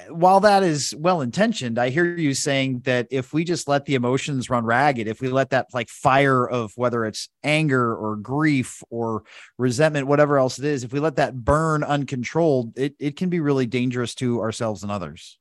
while 0.09 0.39
that 0.41 0.61
is 0.61 0.93
well 0.95 1.21
intentioned, 1.21 1.79
I 1.79 1.89
hear 1.89 2.15
you 2.15 2.35
saying 2.35 2.81
that 2.81 3.07
if 3.09 3.33
we 3.33 3.43
just 3.43 3.67
let 3.67 3.85
the 3.85 3.95
emotions 3.95 4.49
run 4.49 4.63
ragged, 4.63 5.07
if 5.07 5.21
we 5.21 5.29
let 5.29 5.49
that 5.49 5.67
like 5.73 5.89
fire 5.89 6.47
of 6.47 6.71
whether 6.75 7.03
it's 7.05 7.29
anger 7.43 7.95
or 7.95 8.15
grief 8.15 8.83
or 8.91 9.23
resentment, 9.57 10.05
whatever 10.05 10.37
else 10.37 10.59
it 10.59 10.65
is, 10.65 10.83
if 10.83 10.93
we 10.93 10.99
let 10.99 11.15
that 11.15 11.43
burn 11.43 11.83
uncontrolled, 11.83 12.77
it, 12.77 12.95
it 12.99 13.15
can 13.15 13.29
be 13.29 13.39
really 13.39 13.65
dangerous 13.65 14.13
to 14.15 14.39
ourselves 14.41 14.83
and 14.83 14.91
others. 14.91 15.39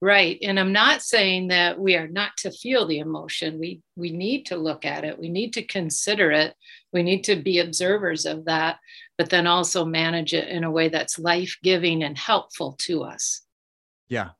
Right. 0.00 0.38
And 0.42 0.60
I'm 0.60 0.72
not 0.72 1.02
saying 1.02 1.48
that 1.48 1.80
we 1.80 1.96
are 1.96 2.06
not 2.06 2.36
to 2.38 2.52
feel 2.52 2.86
the 2.86 3.00
emotion. 3.00 3.58
We 3.58 3.80
we 3.96 4.12
need 4.12 4.46
to 4.46 4.56
look 4.56 4.84
at 4.84 5.04
it. 5.04 5.18
We 5.18 5.28
need 5.28 5.54
to 5.54 5.62
consider 5.62 6.30
it. 6.30 6.54
We 6.92 7.02
need 7.02 7.24
to 7.24 7.34
be 7.36 7.58
observers 7.58 8.24
of 8.24 8.44
that, 8.44 8.76
but 9.16 9.30
then 9.30 9.48
also 9.48 9.84
manage 9.84 10.34
it 10.34 10.48
in 10.48 10.62
a 10.62 10.70
way 10.70 10.88
that's 10.88 11.18
life-giving 11.18 12.04
and 12.04 12.16
helpful 12.16 12.76
to 12.82 13.02
us. 13.02 13.42
Yeah. 14.08 14.30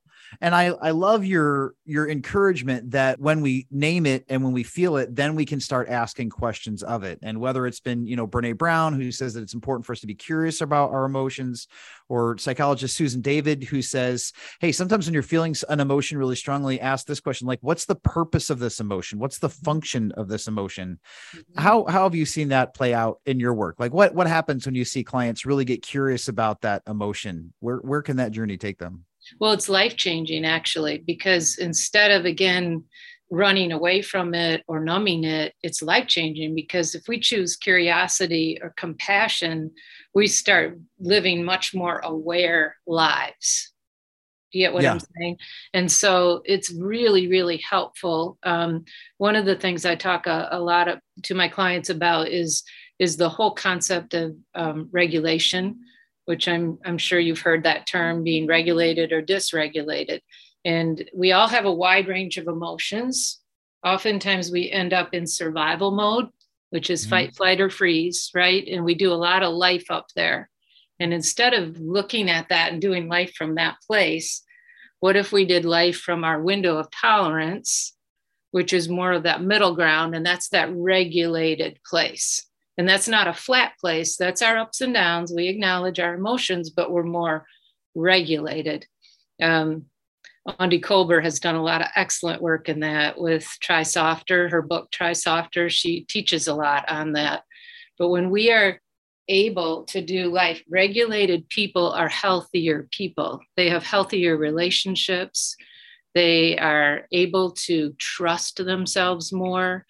And 0.41 0.55
I, 0.55 0.67
I 0.67 0.91
love 0.91 1.25
your 1.25 1.75
your 1.85 2.09
encouragement 2.09 2.91
that 2.91 3.19
when 3.19 3.41
we 3.41 3.67
name 3.71 4.07
it 4.07 4.25
and 4.29 4.45
when 4.45 4.53
we 4.53 4.63
feel 4.63 4.97
it, 4.97 5.15
then 5.15 5.35
we 5.35 5.45
can 5.45 5.61
start 5.61 5.89
asking 5.89 6.31
questions 6.31 6.83
of 6.83 7.03
it. 7.03 7.19
And 7.23 7.41
whether 7.41 7.67
it's 7.67 7.81
been, 7.81 8.07
you 8.07 8.17
know, 8.17 8.27
Brene 8.27 8.59
Brown, 8.59 8.95
who 8.95 9.11
says 9.11 9.35
that 9.35 9.43
it's 9.43 9.55
important 9.55 9.87
for 9.87 9.93
us 9.93 10.01
to 10.01 10.07
be 10.07 10.15
curious 10.15 10.61
about 10.61 10.91
our 10.91 11.05
emotions, 11.05 11.67
or 12.09 12.39
psychologist 12.39 12.97
Susan 12.97 13.21
David, 13.21 13.65
who 13.65 13.83
says, 13.83 14.33
Hey, 14.61 14.73
sometimes 14.73 15.07
when 15.07 15.15
you're 15.15 15.23
feeling 15.23 15.55
an 15.69 15.81
emotion 15.81 16.19
really 16.19 16.37
strongly, 16.37 16.81
ask 16.81 17.07
this 17.07 17.21
question 17.21 17.47
like, 17.47 17.61
what's 17.63 17.87
the 17.87 17.95
purpose 17.95 18.51
of 18.51 18.59
this 18.59 18.81
emotion? 18.81 19.19
What's 19.19 19.39
the 19.39 19.49
function 19.49 20.13
of 20.13 20.29
this 20.29 20.47
emotion? 20.47 20.99
Mm-hmm. 21.35 21.61
How 21.61 21.85
how 21.87 22.05
have 22.05 22.15
you 22.15 22.27
seen 22.27 22.49
that 22.49 22.75
play 22.75 22.95
out 22.95 23.21
in 23.27 23.41
your 23.41 23.55
work? 23.55 23.77
Like 23.79 23.93
what 23.93 24.15
what 24.15 24.27
happens 24.27 24.67
when 24.67 24.75
you 24.75 24.85
see 24.85 25.05
clients 25.05 25.47
really 25.47 25.65
get 25.65 25.83
curious 25.83 26.29
about 26.29 26.63
that 26.63 26.83
emotion? 26.87 27.53
Where 27.61 27.79
where 27.79 28.03
can 28.03 28.17
that 28.17 28.33
journey 28.33 28.57
take 28.57 28.79
them? 28.79 29.05
Well, 29.41 29.53
it's 29.53 29.69
life 29.69 29.97
changing 29.97 30.45
actually, 30.45 30.99
because 30.99 31.59
instead 31.59 32.11
of 32.11 32.25
again 32.25 32.85
running 33.31 33.73
away 33.73 34.01
from 34.01 34.35
it 34.35 34.63
or 34.67 34.81
numbing 34.81 35.25
it, 35.25 35.55
it's 35.63 35.83
life 35.83 36.07
changing 36.07 36.55
because 36.55 36.95
if 36.95 37.09
we 37.09 37.21
choose 37.21 37.57
curiosity 37.57 38.59
or 38.63 38.73
compassion, 38.77 39.71
we 40.15 40.27
start 40.27 40.79
living 40.99 41.45
much 41.45 41.75
more 41.75 41.99
aware 41.99 42.77
lives. 42.87 43.73
Do 44.51 44.59
you 44.59 44.65
get 44.65 44.73
what 44.73 44.83
yeah. 44.83 44.93
I'm 44.93 45.01
saying? 45.01 45.37
And 45.75 45.93
so 45.93 46.41
it's 46.47 46.73
really, 46.73 47.29
really 47.29 47.59
helpful. 47.59 48.39
Um, 48.45 48.87
one 49.19 49.37
of 49.37 49.45
the 49.45 49.57
things 49.57 49.85
I 49.85 49.95
talk 49.95 50.27
a, 50.27 50.49
a 50.53 50.61
lot 50.61 50.89
of, 50.89 51.01
to 51.25 51.35
my 51.35 51.49
clients 51.49 51.91
about 51.91 52.29
is 52.29 52.65
is 52.99 53.17
the 53.17 53.29
whole 53.29 53.53
concept 53.53 54.15
of 54.15 54.35
um, 54.55 54.89
regulation, 54.91 55.79
which 56.29 56.47
I'm 56.47 56.79
I'm 56.85 56.99
sure 56.99 57.19
you've 57.19 57.41
heard 57.41 57.63
that 57.63 57.87
term 57.87 58.23
being 58.23 58.47
regulated 58.47 59.13
or 59.13 59.23
dysregulated. 59.23 60.21
And 60.63 61.11
we 61.15 61.33
all 61.33 61.49
have 61.49 61.65
a 61.65 61.73
wide 61.73 62.07
range 62.07 62.37
of 62.37 62.49
emotions. 62.49 63.41
Oftentimes 63.83 64.51
we 64.51 64.71
end 64.71 64.93
up 64.93 65.15
in 65.15 65.27
survival 65.27 65.91
mode, 65.91 66.29
which 66.69 66.91
is 66.91 67.01
mm-hmm. 67.01 67.11
fight, 67.11 67.35
flight, 67.35 67.63
or 67.63 67.71
freeze, 67.71 68.31
right? 68.35 68.63
And 68.69 68.85
we 68.85 68.95
do 68.95 69.11
a 69.11 69.15
lot 69.15 69.43
of 69.43 69.55
life 69.55 69.87
up 69.89 70.09
there. 70.15 70.51
And 71.01 71.15
instead 71.15 71.55
of 71.55 71.81
looking 71.81 72.29
at 72.29 72.51
that 72.51 72.73
and 72.73 72.83
doing 72.83 73.09
life 73.09 73.33
from 73.33 73.55
that 73.55 73.77
place, 73.87 74.43
what 75.01 75.17
if 75.17 75.33
we 75.33 75.47
did 75.47 75.65
life 75.65 75.99
from 75.99 76.25
our 76.25 76.43
window 76.43 76.77
of 76.77 76.91
tolerance, 76.91 77.97
which 78.51 78.75
is 78.75 78.87
more 78.87 79.13
of 79.13 79.23
that 79.23 79.41
middle 79.41 79.75
ground, 79.75 80.15
and 80.15 80.27
that's 80.27 80.51
that 80.51 80.69
regulated 80.75 81.79
place? 81.89 82.45
And 82.79 82.89
that's 82.89 83.09
not 83.09 83.27
a 83.27 83.35
flat 83.35 83.73
place, 83.81 84.17
that's 84.17 84.41
our 84.41 84.57
ups 84.57 84.81
and 84.81 84.95
downs. 84.95 85.33
We 85.35 85.49
acknowledge 85.49 85.99
our 85.99 86.15
emotions, 86.15 86.71
but 86.71 86.93
we're 86.93 87.03
more 87.03 87.45
regulated. 87.95 88.87
Um, 89.43 89.87
Aundi 90.49 90.81
Kolber 90.81 91.23
has 91.23 91.41
done 91.41 91.57
a 91.57 91.63
lot 91.63 91.83
of 91.83 91.89
excellent 91.97 92.41
work 92.41 92.69
in 92.69 92.81
that 92.81 93.21
with 93.21 93.47
Try 93.61 93.83
Softer, 93.83 94.49
her 94.49 94.63
book 94.63 94.91
Try 94.91 95.13
Softer. 95.13 95.69
She 95.69 96.03
teaches 96.03 96.47
a 96.47 96.55
lot 96.55 96.89
on 96.89 97.13
that. 97.13 97.43
But 97.99 98.09
when 98.09 98.31
we 98.31 98.51
are 98.53 98.81
able 99.29 99.85
to 99.85 100.01
do 100.01 100.31
life, 100.33 100.63
regulated 100.71 101.49
people 101.49 101.91
are 101.91 102.09
healthier 102.09 102.89
people. 102.91 103.41
They 103.57 103.69
have 103.69 103.83
healthier 103.83 104.37
relationships. 104.37 105.57
They 106.15 106.57
are 106.59 107.07
able 107.13 107.51
to 107.67 107.93
trust 107.99 108.65
themselves 108.65 109.33
more. 109.33 109.85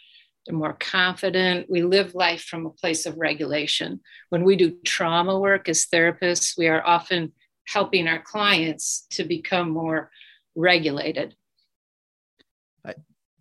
More 0.51 0.75
confident. 0.75 1.69
We 1.69 1.83
live 1.83 2.15
life 2.15 2.43
from 2.43 2.67
a 2.67 2.71
place 2.71 3.07
of 3.07 3.19
regulation. 3.19 4.01
When 4.31 4.45
we 4.45 4.57
do 4.57 4.77
trauma 4.85 5.39
work 5.39 5.69
as 5.69 5.87
therapists, 5.87 6.57
we 6.57 6.69
are 6.69 6.85
often 6.85 7.33
helping 7.67 8.09
our 8.09 8.23
clients 8.23 9.07
to 9.11 9.25
become 9.25 9.71
more 9.71 10.11
regulated. 10.55 11.35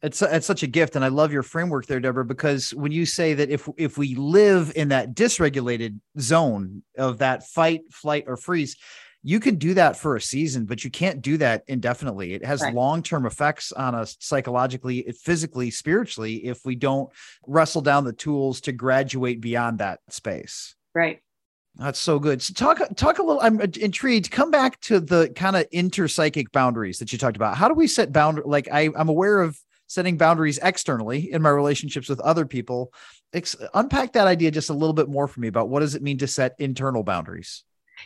It's, 0.03 0.21
it's 0.21 0.45
such 0.45 0.61
a 0.61 0.67
gift 0.67 0.95
and 0.95 1.03
i 1.03 1.07
love 1.07 1.33
your 1.33 1.41
framework 1.41 1.87
there 1.87 1.99
deborah 1.99 2.23
because 2.23 2.71
when 2.71 2.91
you 2.91 3.03
say 3.03 3.33
that 3.33 3.49
if 3.49 3.67
if 3.77 3.97
we 3.97 4.13
live 4.13 4.71
in 4.75 4.89
that 4.89 5.15
dysregulated 5.15 5.99
zone 6.19 6.83
of 6.95 7.17
that 7.17 7.47
fight 7.47 7.81
flight 7.91 8.25
or 8.27 8.37
freeze 8.37 8.77
you 9.23 9.39
can 9.39 9.55
do 9.55 9.73
that 9.73 9.97
for 9.97 10.15
a 10.15 10.21
season 10.21 10.65
but 10.65 10.83
you 10.83 10.89
can't 10.89 11.21
do 11.21 11.37
that 11.37 11.63
indefinitely 11.67 12.33
it 12.33 12.45
has 12.45 12.61
right. 12.61 12.73
long-term 12.73 13.25
effects 13.25 13.71
on 13.71 13.95
us 13.95 14.15
psychologically 14.19 15.03
physically 15.23 15.71
spiritually 15.71 16.45
if 16.45 16.65
we 16.65 16.75
don't 16.75 17.09
wrestle 17.45 17.81
down 17.81 18.03
the 18.03 18.13
tools 18.13 18.61
to 18.61 18.71
graduate 18.71 19.41
beyond 19.41 19.79
that 19.79 19.99
space 20.09 20.75
right 20.93 21.21
that's 21.77 21.99
so 21.99 22.17
good. 22.17 22.41
So 22.41 22.53
talk 22.53 22.79
talk 22.95 23.19
a 23.19 23.23
little. 23.23 23.41
I'm 23.41 23.61
uh, 23.61 23.67
intrigued. 23.79 24.31
Come 24.31 24.49
back 24.49 24.79
to 24.81 24.99
the 24.99 25.29
kind 25.35 25.55
of 25.55 25.69
intrapsychic 25.69 26.51
boundaries 26.51 26.97
that 26.99 27.11
you 27.11 27.19
talked 27.19 27.35
about. 27.35 27.55
How 27.55 27.67
do 27.67 27.75
we 27.75 27.87
set 27.87 28.11
bound? 28.11 28.41
Like 28.45 28.67
I, 28.71 28.89
I'm 28.95 29.09
aware 29.09 29.41
of 29.41 29.59
setting 29.85 30.17
boundaries 30.17 30.59
externally 30.61 31.31
in 31.31 31.41
my 31.41 31.49
relationships 31.49 32.09
with 32.09 32.19
other 32.21 32.45
people. 32.45 32.91
Ex- 33.31 33.55
unpack 33.73 34.13
that 34.13 34.27
idea 34.27 34.51
just 34.51 34.69
a 34.69 34.73
little 34.73 34.93
bit 34.93 35.07
more 35.07 35.27
for 35.27 35.39
me 35.39 35.47
about 35.47 35.69
what 35.69 35.81
does 35.81 35.95
it 35.95 36.01
mean 36.01 36.17
to 36.17 36.27
set 36.27 36.55
internal 36.59 37.03
boundaries. 37.03 37.63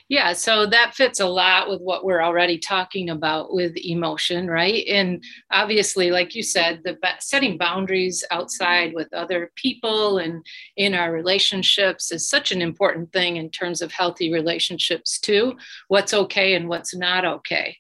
Yeah, 0.09 0.33
so 0.33 0.65
that 0.65 0.93
fits 0.95 1.19
a 1.19 1.25
lot 1.25 1.69
with 1.69 1.81
what 1.81 2.03
we're 2.03 2.21
already 2.21 2.57
talking 2.57 3.09
about 3.09 3.53
with 3.53 3.75
emotion, 3.77 4.47
right? 4.47 4.85
And 4.87 5.23
obviously, 5.51 6.11
like 6.11 6.35
you 6.35 6.43
said, 6.43 6.81
the 6.83 6.97
setting 7.19 7.57
boundaries 7.57 8.23
outside 8.31 8.93
with 8.93 9.13
other 9.13 9.51
people 9.55 10.17
and 10.17 10.45
in 10.75 10.93
our 10.93 11.11
relationships 11.11 12.11
is 12.11 12.27
such 12.27 12.51
an 12.51 12.61
important 12.61 13.11
thing 13.13 13.37
in 13.37 13.49
terms 13.49 13.81
of 13.81 13.91
healthy 13.91 14.31
relationships 14.31 15.19
too. 15.19 15.57
What's 15.87 16.13
okay 16.13 16.55
and 16.55 16.67
what's 16.67 16.95
not 16.95 17.25
okay. 17.25 17.77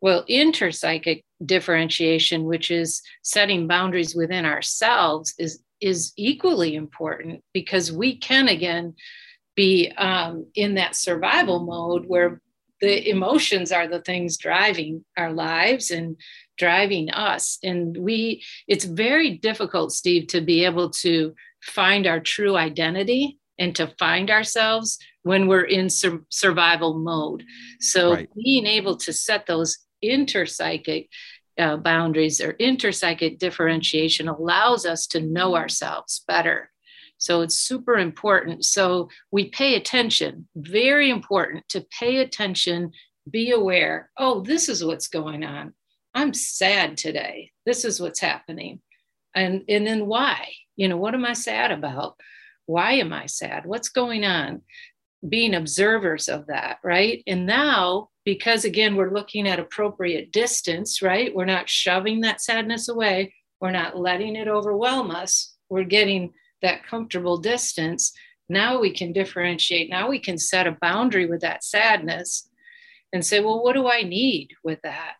Well, 0.00 0.24
intrapsychic 0.28 1.22
differentiation, 1.44 2.44
which 2.44 2.70
is 2.70 3.00
setting 3.22 3.66
boundaries 3.66 4.14
within 4.14 4.44
ourselves, 4.44 5.34
is 5.38 5.62
is 5.80 6.12
equally 6.16 6.74
important 6.76 7.42
because 7.52 7.92
we 7.92 8.16
can 8.16 8.48
again 8.48 8.94
be 9.54 9.92
um, 9.96 10.46
in 10.54 10.74
that 10.74 10.96
survival 10.96 11.64
mode 11.64 12.06
where 12.06 12.40
the 12.80 13.08
emotions 13.08 13.72
are 13.72 13.88
the 13.88 14.02
things 14.02 14.36
driving 14.36 15.04
our 15.16 15.32
lives 15.32 15.90
and 15.90 16.16
driving 16.58 17.10
us. 17.10 17.58
And 17.62 17.96
we 17.96 18.42
it's 18.68 18.84
very 18.84 19.38
difficult 19.38 19.92
steve 19.92 20.26
to 20.28 20.40
be 20.40 20.64
able 20.64 20.90
to 20.90 21.34
find 21.62 22.06
our 22.06 22.20
true 22.20 22.56
identity 22.56 23.38
and 23.58 23.74
to 23.76 23.86
find 23.98 24.30
ourselves 24.30 24.98
when 25.22 25.46
we're 25.46 25.62
in 25.62 25.88
sur- 25.88 26.24
survival 26.28 26.98
mode. 26.98 27.44
So 27.80 28.14
right. 28.14 28.28
being 28.36 28.66
able 28.66 28.96
to 28.98 29.12
set 29.12 29.46
those 29.46 29.78
intrapsychic 30.04 31.08
uh, 31.58 31.76
boundaries 31.76 32.40
or 32.40 32.54
intrapsychic 32.54 33.38
differentiation 33.38 34.28
allows 34.28 34.84
us 34.84 35.06
to 35.06 35.20
know 35.20 35.54
ourselves 35.54 36.24
better 36.26 36.70
so 37.24 37.40
it's 37.40 37.56
super 37.56 37.94
important. 37.94 38.66
So 38.66 39.08
we 39.30 39.48
pay 39.48 39.76
attention, 39.76 40.46
very 40.54 41.08
important 41.08 41.66
to 41.70 41.86
pay 41.98 42.18
attention, 42.18 42.92
be 43.30 43.50
aware. 43.50 44.10
Oh, 44.18 44.42
this 44.42 44.68
is 44.68 44.84
what's 44.84 45.08
going 45.08 45.42
on. 45.42 45.72
I'm 46.12 46.34
sad 46.34 46.98
today. 46.98 47.50
This 47.64 47.86
is 47.86 47.98
what's 47.98 48.20
happening. 48.20 48.82
And, 49.34 49.62
and 49.70 49.86
then 49.86 50.06
why? 50.06 50.52
You 50.76 50.86
know, 50.88 50.98
what 50.98 51.14
am 51.14 51.24
I 51.24 51.32
sad 51.32 51.70
about? 51.70 52.16
Why 52.66 52.92
am 52.92 53.14
I 53.14 53.24
sad? 53.24 53.64
What's 53.64 53.88
going 53.88 54.26
on? 54.26 54.60
Being 55.26 55.54
observers 55.54 56.28
of 56.28 56.48
that, 56.48 56.76
right? 56.84 57.22
And 57.26 57.46
now, 57.46 58.10
because 58.26 58.66
again, 58.66 58.96
we're 58.96 59.14
looking 59.14 59.48
at 59.48 59.58
appropriate 59.58 60.30
distance, 60.30 61.00
right? 61.00 61.34
We're 61.34 61.46
not 61.46 61.70
shoving 61.70 62.20
that 62.20 62.42
sadness 62.42 62.90
away. 62.90 63.32
We're 63.62 63.70
not 63.70 63.96
letting 63.96 64.36
it 64.36 64.46
overwhelm 64.46 65.10
us. 65.10 65.54
We're 65.70 65.84
getting 65.84 66.34
that 66.64 66.84
comfortable 66.84 67.38
distance, 67.38 68.12
now 68.48 68.80
we 68.80 68.92
can 68.92 69.12
differentiate. 69.12 69.88
Now 69.88 70.08
we 70.08 70.18
can 70.18 70.36
set 70.36 70.66
a 70.66 70.76
boundary 70.80 71.26
with 71.26 71.42
that 71.42 71.62
sadness 71.64 72.48
and 73.12 73.24
say, 73.24 73.40
well, 73.40 73.62
what 73.62 73.74
do 73.74 73.88
I 73.88 74.02
need 74.02 74.50
with 74.64 74.80
that? 74.82 75.14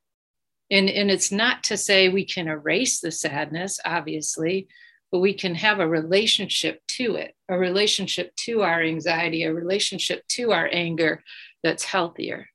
And, 0.71 0.91
and 0.91 1.11
it's 1.11 1.31
not 1.31 1.63
to 1.65 1.77
say 1.77 2.09
we 2.09 2.25
can 2.25 2.49
erase 2.49 3.01
the 3.01 3.13
sadness, 3.13 3.79
obviously, 3.85 4.67
but 5.13 5.21
we 5.21 5.35
can 5.35 5.55
have 5.55 5.79
a 5.79 5.89
relationship 5.89 6.81
to 6.89 7.15
it, 7.17 7.35
a 7.49 7.57
relationship 7.57 8.35
to 8.37 8.63
our 8.63 8.83
anxiety, 8.83 9.45
a 9.45 9.55
relationship 9.55 10.27
to 10.29 10.53
our 10.53 10.69
anger 10.73 11.23
that's 11.63 11.85
healthier. 11.85 12.49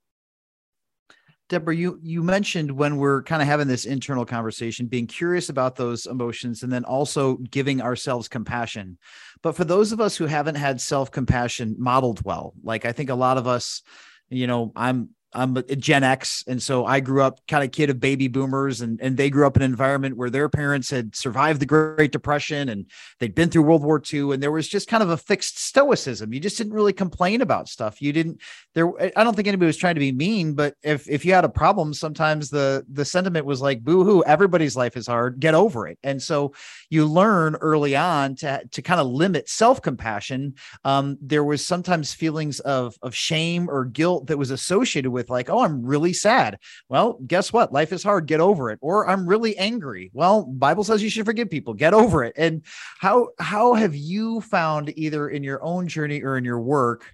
Deborah, 1.50 1.76
you 1.76 2.00
you 2.04 2.22
mentioned 2.22 2.72
when 2.72 2.98
we're 2.98 3.24
kind 3.24 3.42
of 3.42 3.48
having 3.48 3.68
this 3.68 3.86
internal 3.86 4.24
conversation, 4.24 4.86
being 4.86 5.08
curious 5.08 5.50
about 5.50 5.76
those 5.76 6.06
emotions, 6.06 6.62
and 6.62 6.72
then 6.72 6.86
also 6.86 7.38
giving 7.38 7.82
ourselves 7.82 8.28
compassion. 8.28 9.00
But 9.42 9.56
for 9.56 9.66
those 9.66 9.92
of 9.92 10.00
us 10.00 10.16
who 10.16 10.28
haven't 10.28 10.56
had 10.56 10.80
self 10.80 11.12
compassion 11.12 11.76
modeled 11.80 12.24
well, 12.24 12.54
like 12.64 12.86
I 12.86 12.92
think 12.92 13.10
a 13.10 13.16
lot 13.16 13.38
of 13.38 13.48
us, 13.48 13.82
you 14.30 14.46
know, 14.46 14.72
I'm 14.76 15.10
I'm 15.34 15.58
a 15.58 15.62
Gen 15.62 16.04
X, 16.04 16.44
and 16.48 16.62
so 16.62 16.86
I 16.86 17.00
grew 17.02 17.22
up 17.22 17.40
kind 17.48 17.64
of 17.64 17.72
kid 17.72 17.90
of 17.90 18.00
baby 18.00 18.28
boomers, 18.28 18.82
and 18.82 19.00
and 19.00 19.16
they 19.16 19.30
grew 19.30 19.46
up 19.46 19.56
in 19.56 19.62
an 19.62 19.70
environment 19.70 20.18
where 20.18 20.30
their 20.30 20.50
parents 20.50 20.90
had 20.90 21.16
survived 21.16 21.60
the 21.60 21.66
Great 21.68 22.12
Depression 22.12 22.70
and 22.70 22.90
they'd 23.20 23.36
been 23.36 23.50
through 23.50 23.62
World 23.62 23.84
War 23.84 24.02
II, 24.12 24.34
and 24.34 24.42
there 24.42 24.52
was 24.52 24.68
just 24.68 24.88
kind 24.88 25.04
of 25.04 25.10
a 25.10 25.18
fixed 25.18 25.60
stoicism. 25.60 26.34
You 26.34 26.40
just 26.40 26.58
didn't 26.58 26.74
really 26.74 26.94
complain 26.94 27.42
about 27.42 27.70
stuff. 27.70 28.02
You 28.02 28.12
didn't 28.12 28.42
there. 28.74 28.92
I 29.16 29.24
don't 29.24 29.36
think 29.36 29.48
anybody 29.48 29.68
was 29.68 29.78
trying 29.78 29.96
to 29.96 30.00
be 30.00 30.12
mean, 30.12 30.54
but 30.54 30.76
if 30.82 31.08
if 31.08 31.24
you 31.24 31.34
had 31.34 31.46
a 31.46 31.50
problem, 31.50 31.94
sometimes 31.94 32.50
the 32.50 32.84
the 32.92 33.06
sentiment 33.06 33.46
was 33.46 33.62
like, 33.62 33.84
"Boo 33.84 34.04
hoo! 34.04 34.24
Everybody's 34.26 34.76
life 34.76 34.98
is 34.98 35.06
hard. 35.06 35.40
Get 35.40 35.54
over 35.54 35.88
it." 35.88 36.00
And 36.04 36.22
so 36.22 36.54
you 36.90 37.06
learn 37.06 37.56
early 37.56 37.96
on 37.96 38.36
to 38.38 38.62
to 38.72 38.82
kind 38.82 39.00
of 39.00 39.08
limit 39.08 39.48
self 39.48 39.82
compassion. 39.82 40.56
Um, 40.84 41.18
there 41.22 41.44
was 41.44 41.66
sometimes 41.66 42.14
feelings 42.14 42.60
of 42.62 42.96
of 43.04 43.14
shame 43.14 43.70
or 43.70 43.86
guilt 43.86 44.28
that 44.28 44.38
was 44.38 44.50
associated 44.50 45.12
with 45.12 45.19
with 45.20 45.30
like, 45.30 45.50
oh, 45.50 45.60
I'm 45.60 45.86
really 45.86 46.14
sad. 46.14 46.58
Well, 46.88 47.20
guess 47.28 47.52
what? 47.52 47.74
Life 47.74 47.92
is 47.92 48.04
hard. 48.04 48.26
Get 48.26 48.40
over 48.40 48.72
it. 48.72 48.80
Or 48.82 49.08
I'm 49.08 49.28
really 49.28 49.58
angry. 49.58 50.12
Well, 50.14 50.44
Bible 50.44 50.86
says 50.86 51.04
you 51.04 51.10
should 51.10 51.26
forgive 51.26 51.50
people. 51.50 51.74
Get 51.74 51.94
over 51.94 52.24
it. 52.24 52.34
And 52.38 52.64
how 53.00 53.30
how 53.38 53.74
have 53.74 53.96
you 53.96 54.40
found 54.40 54.98
either 54.98 55.28
in 55.28 55.44
your 55.44 55.62
own 55.62 55.90
journey 55.90 56.24
or 56.24 56.38
in 56.38 56.46
your 56.46 56.62
work, 56.62 57.14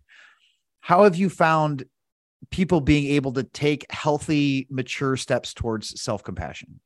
how 0.82 1.06
have 1.06 1.16
you 1.16 1.30
found 1.32 1.86
people 2.52 2.80
being 2.80 3.08
able 3.08 3.34
to 3.34 3.44
take 3.44 3.92
healthy, 3.92 4.68
mature 4.70 5.18
steps 5.18 5.52
towards 5.52 6.00
self 6.00 6.24
compassion? 6.24 6.80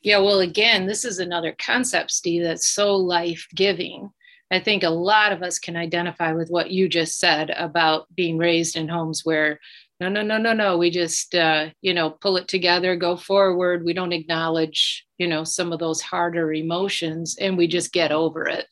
Yeah, 0.00 0.18
well, 0.18 0.40
again, 0.40 0.86
this 0.86 1.04
is 1.04 1.18
another 1.18 1.54
concept, 1.58 2.10
Steve, 2.10 2.42
that's 2.42 2.66
so 2.66 2.96
life 2.96 3.46
giving. 3.54 4.10
I 4.50 4.60
think 4.60 4.82
a 4.82 4.90
lot 4.90 5.32
of 5.32 5.42
us 5.42 5.58
can 5.58 5.76
identify 5.76 6.32
with 6.32 6.48
what 6.48 6.70
you 6.70 6.88
just 6.88 7.18
said 7.18 7.50
about 7.50 8.06
being 8.14 8.38
raised 8.38 8.76
in 8.76 8.88
homes 8.88 9.20
where 9.24 9.60
no, 10.00 10.08
no, 10.08 10.22
no, 10.22 10.38
no, 10.38 10.52
no, 10.52 10.78
we 10.78 10.90
just, 10.90 11.34
uh, 11.34 11.70
you 11.82 11.92
know, 11.92 12.10
pull 12.10 12.36
it 12.36 12.46
together, 12.46 12.94
go 12.94 13.16
forward. 13.16 13.84
We 13.84 13.94
don't 13.94 14.12
acknowledge, 14.12 15.04
you 15.18 15.26
know, 15.26 15.42
some 15.42 15.72
of 15.72 15.80
those 15.80 16.00
harder 16.00 16.52
emotions 16.52 17.36
and 17.40 17.56
we 17.58 17.66
just 17.66 17.92
get 17.92 18.12
over 18.12 18.46
it. 18.46 18.66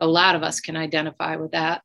A 0.00 0.06
lot 0.06 0.34
of 0.34 0.42
us 0.42 0.60
can 0.60 0.76
identify 0.76 1.36
with 1.36 1.52
that. 1.52 1.82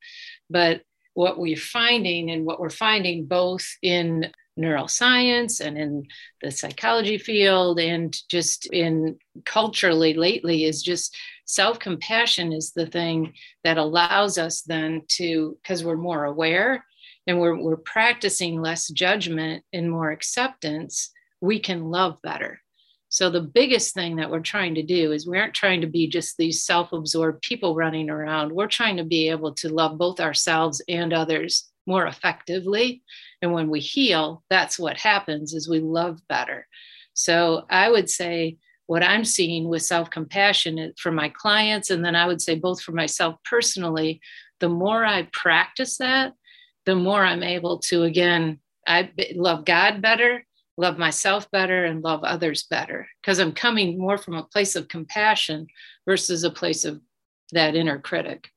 But 0.50 0.82
what 1.14 1.40
we're 1.40 1.56
finding 1.56 2.32
and 2.32 2.46
what 2.46 2.60
we're 2.60 2.70
finding 2.70 3.26
both 3.26 3.66
in 3.82 4.30
neuroscience 4.60 5.62
and 5.62 5.78
in 5.78 6.06
the 6.42 6.52
psychology 6.52 7.18
field 7.18 7.80
and 7.80 8.16
just 8.30 8.66
in 8.74 9.18
culturally 9.46 10.14
lately 10.14 10.66
is 10.66 10.84
just 10.84 11.18
self 11.46 11.80
compassion 11.80 12.52
is 12.52 12.74
the 12.74 12.86
thing 12.86 13.34
that 13.64 13.78
allows 13.78 14.38
us 14.38 14.62
then 14.64 15.04
to, 15.08 15.58
because 15.62 15.82
we're 15.82 15.96
more 15.96 16.26
aware 16.26 16.84
and 17.28 17.40
we're, 17.40 17.58
we're 17.58 17.78
practicing 17.78 18.62
less 18.62 18.88
judgment 18.88 19.64
and 19.74 19.92
more 19.92 20.12
acceptance, 20.12 21.12
we 21.40 21.60
can 21.60 21.86
love 21.86 22.18
better. 22.22 22.60
So, 23.10 23.30
the 23.30 23.42
biggest 23.42 23.94
thing 23.94 24.16
that 24.16 24.32
we're 24.32 24.40
trying 24.40 24.76
to 24.76 24.84
do 24.84 25.12
is 25.12 25.28
we 25.28 25.38
aren't 25.38 25.54
trying 25.54 25.82
to 25.82 25.88
be 25.88 26.08
just 26.08 26.38
these 26.38 26.64
self 26.64 26.94
absorbed 26.94 27.42
people 27.42 27.76
running 27.76 28.10
around. 28.10 28.54
We're 28.54 28.68
trying 28.68 28.98
to 28.98 29.04
be 29.04 29.30
able 29.30 29.54
to 29.56 29.68
love 29.68 29.98
both 29.98 30.22
ourselves 30.22 30.82
and 30.88 31.12
others 31.12 31.72
more 31.88 32.06
effectively 32.06 33.02
and 33.42 33.52
when 33.54 33.70
we 33.70 33.80
heal 33.80 34.44
that's 34.50 34.78
what 34.78 34.98
happens 34.98 35.54
is 35.54 35.68
we 35.68 35.80
love 35.80 36.20
better 36.28 36.68
so 37.14 37.66
i 37.70 37.90
would 37.90 38.10
say 38.10 38.58
what 38.86 39.04
i'm 39.04 39.26
seeing 39.26 39.68
with 39.68 39.82
self-compassion 39.82 40.94
for 40.98 41.12
my 41.12 41.30
clients 41.30 41.90
and 41.90 42.06
then 42.06 42.16
i 42.16 42.26
would 42.26 42.42
say 42.42 42.56
both 42.56 42.82
for 42.82 42.92
myself 42.92 43.36
personally 43.50 44.22
the 44.60 44.70
more 44.70 45.04
i 45.04 45.28
practice 45.34 45.98
that 45.98 46.34
the 46.86 46.96
more 46.96 47.24
i'm 47.24 47.44
able 47.44 47.80
to 47.80 48.04
again 48.04 48.60
i 48.88 49.10
love 49.36 49.66
god 49.66 50.02
better 50.02 50.46
love 50.78 50.98
myself 50.98 51.50
better 51.52 51.86
and 51.86 52.02
love 52.02 52.24
others 52.24 52.64
better. 52.64 53.08
Because 53.22 53.40
i'm 53.40 53.52
coming 53.52 53.98
more 53.98 54.18
from 54.18 54.36
a 54.36 54.44
place 54.44 54.76
of 54.76 54.88
compassion 54.88 55.68
versus 56.06 56.44
a 56.44 56.50
place 56.50 56.84
of 56.86 57.02
that 57.52 57.76
inner 57.76 58.00
critic. 58.00 58.50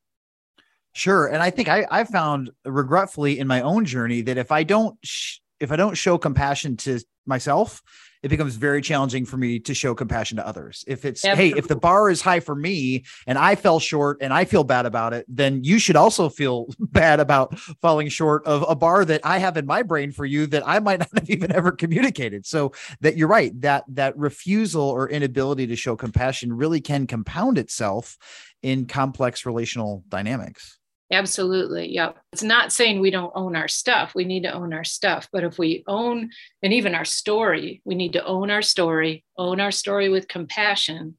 Sure, 0.93 1.27
and 1.27 1.43
I 1.43 1.49
think 1.49 1.67
I 1.67 1.85
I 1.91 2.03
found 2.05 2.51
regretfully 2.65 3.39
in 3.39 3.47
my 3.47 3.61
own 3.61 3.85
journey 3.85 4.21
that 4.21 4.37
if 4.37 4.51
I 4.51 4.63
don't 4.63 4.97
sh- 5.03 5.39
if 5.59 5.71
I 5.71 5.75
don't 5.75 5.95
show 5.95 6.17
compassion 6.17 6.77
to 6.77 6.99
myself, 7.25 7.81
it 8.23 8.29
becomes 8.29 8.55
very 8.55 8.81
challenging 8.81 9.25
for 9.25 9.37
me 9.37 9.59
to 9.59 9.73
show 9.73 9.93
compassion 9.93 10.37
to 10.37 10.47
others. 10.47 10.83
If 10.87 11.05
it's 11.05 11.23
Absolutely. 11.23 11.51
hey, 11.51 11.57
if 11.57 11.67
the 11.67 11.75
bar 11.75 12.09
is 12.09 12.21
high 12.21 12.39
for 12.39 12.55
me 12.55 13.05
and 13.27 13.37
I 13.37 13.55
fell 13.55 13.79
short 13.79 14.17
and 14.21 14.33
I 14.33 14.45
feel 14.45 14.63
bad 14.63 14.85
about 14.85 15.13
it, 15.13 15.25
then 15.27 15.63
you 15.63 15.79
should 15.79 15.95
also 15.95 16.29
feel 16.29 16.67
bad 16.79 17.19
about 17.19 17.57
falling 17.81 18.09
short 18.09 18.45
of 18.45 18.65
a 18.67 18.75
bar 18.75 19.05
that 19.05 19.21
I 19.23 19.37
have 19.39 19.57
in 19.57 19.65
my 19.65 19.83
brain 19.83 20.11
for 20.11 20.25
you 20.25 20.47
that 20.47 20.67
I 20.67 20.79
might 20.79 20.99
not 20.99 21.09
have 21.13 21.29
even 21.29 21.51
ever 21.51 21.71
communicated. 21.71 22.45
So 22.45 22.71
that 23.01 23.17
you're 23.17 23.27
right, 23.27 23.59
that 23.61 23.83
that 23.89 24.17
refusal 24.17 24.83
or 24.83 25.09
inability 25.09 25.67
to 25.67 25.75
show 25.75 25.95
compassion 25.95 26.53
really 26.53 26.81
can 26.81 27.07
compound 27.07 27.57
itself 27.57 28.17
in 28.61 28.85
complex 28.85 29.45
relational 29.45 30.03
dynamics. 30.09 30.79
Absolutely. 31.11 31.93
Yeah. 31.93 32.13
It's 32.33 32.41
not 32.41 32.73
saying 32.73 32.99
we 32.99 33.11
don't 33.11 33.31
own 33.35 33.55
our 33.55 33.67
stuff. 33.67 34.15
We 34.15 34.25
need 34.25 34.43
to 34.43 34.53
own 34.53 34.73
our 34.73 34.83
stuff. 34.83 35.29
But 35.31 35.43
if 35.43 35.59
we 35.59 35.83
own, 35.87 36.31
and 36.63 36.73
even 36.73 36.95
our 36.95 37.05
story, 37.05 37.81
we 37.85 37.93
need 37.93 38.13
to 38.13 38.25
own 38.25 38.49
our 38.49 38.63
story, 38.63 39.23
own 39.37 39.61
our 39.61 39.71
story 39.71 40.09
with 40.09 40.27
compassion. 40.27 41.17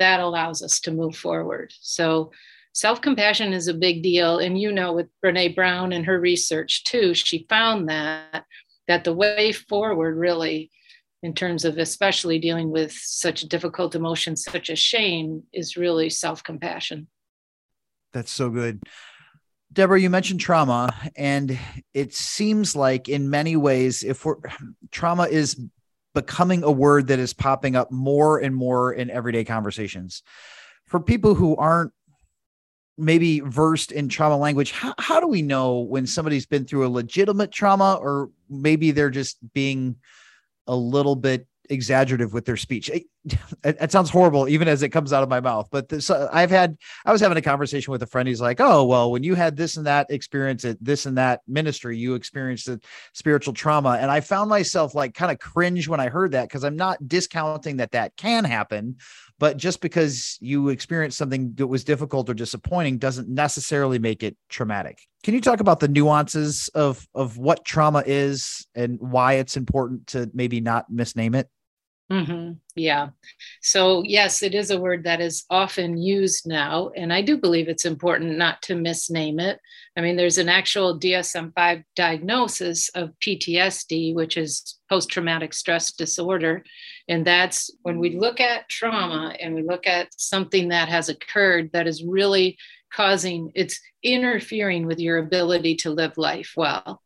That 0.00 0.20
allows 0.20 0.62
us 0.62 0.80
to 0.80 0.90
move 0.90 1.14
forward. 1.14 1.72
So, 1.80 2.32
self 2.72 3.00
compassion 3.00 3.52
is 3.52 3.68
a 3.68 3.74
big 3.74 4.02
deal. 4.02 4.38
And 4.38 4.58
you 4.58 4.72
know, 4.72 4.94
with 4.94 5.08
Brene 5.24 5.54
Brown 5.54 5.92
and 5.92 6.06
her 6.06 6.18
research 6.18 6.84
too, 6.84 7.14
she 7.14 7.46
found 7.48 7.88
that 7.88 8.44
that 8.88 9.04
the 9.04 9.12
way 9.12 9.52
forward 9.52 10.16
really 10.16 10.70
in 11.22 11.34
terms 11.34 11.64
of 11.64 11.78
especially 11.78 12.38
dealing 12.38 12.70
with 12.70 12.92
such 12.92 13.42
difficult 13.42 13.94
emotions 13.94 14.42
such 14.42 14.70
as 14.70 14.78
shame 14.78 15.42
is 15.52 15.76
really 15.76 16.10
self-compassion 16.10 17.06
that's 18.12 18.32
so 18.32 18.50
good 18.50 18.80
Deborah, 19.72 20.00
you 20.00 20.10
mentioned 20.10 20.40
trauma, 20.40 20.90
and 21.16 21.56
it 21.94 22.12
seems 22.12 22.74
like 22.74 23.08
in 23.08 23.30
many 23.30 23.56
ways, 23.56 24.02
if 24.02 24.24
we're 24.24 24.36
trauma 24.90 25.24
is 25.24 25.60
becoming 26.12 26.64
a 26.64 26.70
word 26.70 27.06
that 27.06 27.20
is 27.20 27.32
popping 27.32 27.76
up 27.76 27.92
more 27.92 28.38
and 28.38 28.54
more 28.54 28.92
in 28.92 29.10
everyday 29.10 29.44
conversations. 29.44 30.22
For 30.86 30.98
people 30.98 31.36
who 31.36 31.54
aren't 31.56 31.92
maybe 32.98 33.40
versed 33.40 33.92
in 33.92 34.08
trauma 34.08 34.36
language, 34.36 34.72
how, 34.72 34.92
how 34.98 35.20
do 35.20 35.28
we 35.28 35.40
know 35.40 35.78
when 35.78 36.06
somebody's 36.06 36.46
been 36.46 36.64
through 36.64 36.86
a 36.86 36.90
legitimate 36.90 37.52
trauma 37.52 37.94
or 37.94 38.30
maybe 38.48 38.90
they're 38.90 39.08
just 39.08 39.38
being 39.54 39.96
a 40.66 40.74
little 40.74 41.16
bit 41.16 41.46
exaggerative 41.70 42.32
with 42.32 42.44
their 42.44 42.56
speech. 42.56 42.90
It, 43.62 43.76
it, 43.78 43.92
sounds 43.92 44.08
horrible 44.08 44.48
even 44.48 44.66
as 44.68 44.82
it 44.82 44.88
comes 44.88 45.12
out 45.12 45.22
of 45.22 45.28
my 45.28 45.40
mouth. 45.40 45.68
But 45.70 45.90
this, 45.90 46.08
uh, 46.08 46.30
I've 46.32 46.50
had, 46.50 46.78
I 47.04 47.12
was 47.12 47.20
having 47.20 47.36
a 47.36 47.42
conversation 47.42 47.92
with 47.92 48.02
a 48.02 48.06
friend. 48.06 48.26
He's 48.26 48.40
like, 48.40 48.58
"Oh, 48.58 48.84
well, 48.84 49.10
when 49.10 49.22
you 49.22 49.34
had 49.34 49.56
this 49.56 49.76
and 49.76 49.86
that 49.86 50.10
experience 50.10 50.64
at 50.64 50.82
this 50.82 51.04
and 51.04 51.18
that 51.18 51.42
ministry, 51.46 51.98
you 51.98 52.14
experienced 52.14 52.64
the 52.66 52.80
spiritual 53.12 53.52
trauma." 53.52 53.98
And 54.00 54.10
I 54.10 54.20
found 54.20 54.48
myself 54.48 54.94
like 54.94 55.12
kind 55.12 55.30
of 55.30 55.38
cringe 55.38 55.88
when 55.88 56.00
I 56.00 56.08
heard 56.08 56.32
that 56.32 56.48
because 56.48 56.64
I'm 56.64 56.76
not 56.76 57.06
discounting 57.06 57.76
that 57.76 57.92
that 57.92 58.16
can 58.16 58.44
happen, 58.44 58.96
but 59.38 59.58
just 59.58 59.82
because 59.82 60.38
you 60.40 60.70
experienced 60.70 61.18
something 61.18 61.52
that 61.56 61.66
was 61.66 61.84
difficult 61.84 62.30
or 62.30 62.34
disappointing 62.34 62.96
doesn't 62.96 63.28
necessarily 63.28 63.98
make 63.98 64.22
it 64.22 64.38
traumatic. 64.48 64.98
Can 65.22 65.34
you 65.34 65.42
talk 65.42 65.60
about 65.60 65.80
the 65.80 65.88
nuances 65.88 66.68
of 66.74 67.06
of 67.14 67.36
what 67.36 67.66
trauma 67.66 68.02
is 68.06 68.66
and 68.74 68.98
why 68.98 69.34
it's 69.34 69.58
important 69.58 70.06
to 70.08 70.30
maybe 70.32 70.62
not 70.62 70.90
misname 70.90 71.36
it? 71.36 71.50
Mm-hmm. 72.10 72.54
Yeah. 72.74 73.10
So, 73.62 74.02
yes, 74.02 74.42
it 74.42 74.52
is 74.52 74.72
a 74.72 74.80
word 74.80 75.04
that 75.04 75.20
is 75.20 75.44
often 75.48 75.96
used 75.96 76.44
now. 76.44 76.90
And 76.96 77.12
I 77.12 77.22
do 77.22 77.38
believe 77.38 77.68
it's 77.68 77.84
important 77.84 78.36
not 78.36 78.62
to 78.62 78.74
misname 78.74 79.40
it. 79.40 79.60
I 79.96 80.00
mean, 80.00 80.16
there's 80.16 80.38
an 80.38 80.48
actual 80.48 80.98
DSM 80.98 81.52
5 81.54 81.82
diagnosis 81.94 82.88
of 82.90 83.12
PTSD, 83.24 84.14
which 84.14 84.36
is 84.36 84.78
post 84.88 85.08
traumatic 85.08 85.54
stress 85.54 85.92
disorder. 85.92 86.64
And 87.08 87.24
that's 87.24 87.70
when 87.82 88.00
we 88.00 88.18
look 88.18 88.40
at 88.40 88.68
trauma 88.68 89.36
and 89.38 89.54
we 89.54 89.62
look 89.62 89.86
at 89.86 90.08
something 90.16 90.68
that 90.70 90.88
has 90.88 91.08
occurred 91.08 91.70
that 91.72 91.86
is 91.86 92.02
really 92.02 92.58
causing, 92.92 93.52
it's 93.54 93.80
interfering 94.02 94.86
with 94.86 94.98
your 94.98 95.18
ability 95.18 95.76
to 95.76 95.90
live 95.90 96.18
life 96.18 96.54
well. 96.56 97.02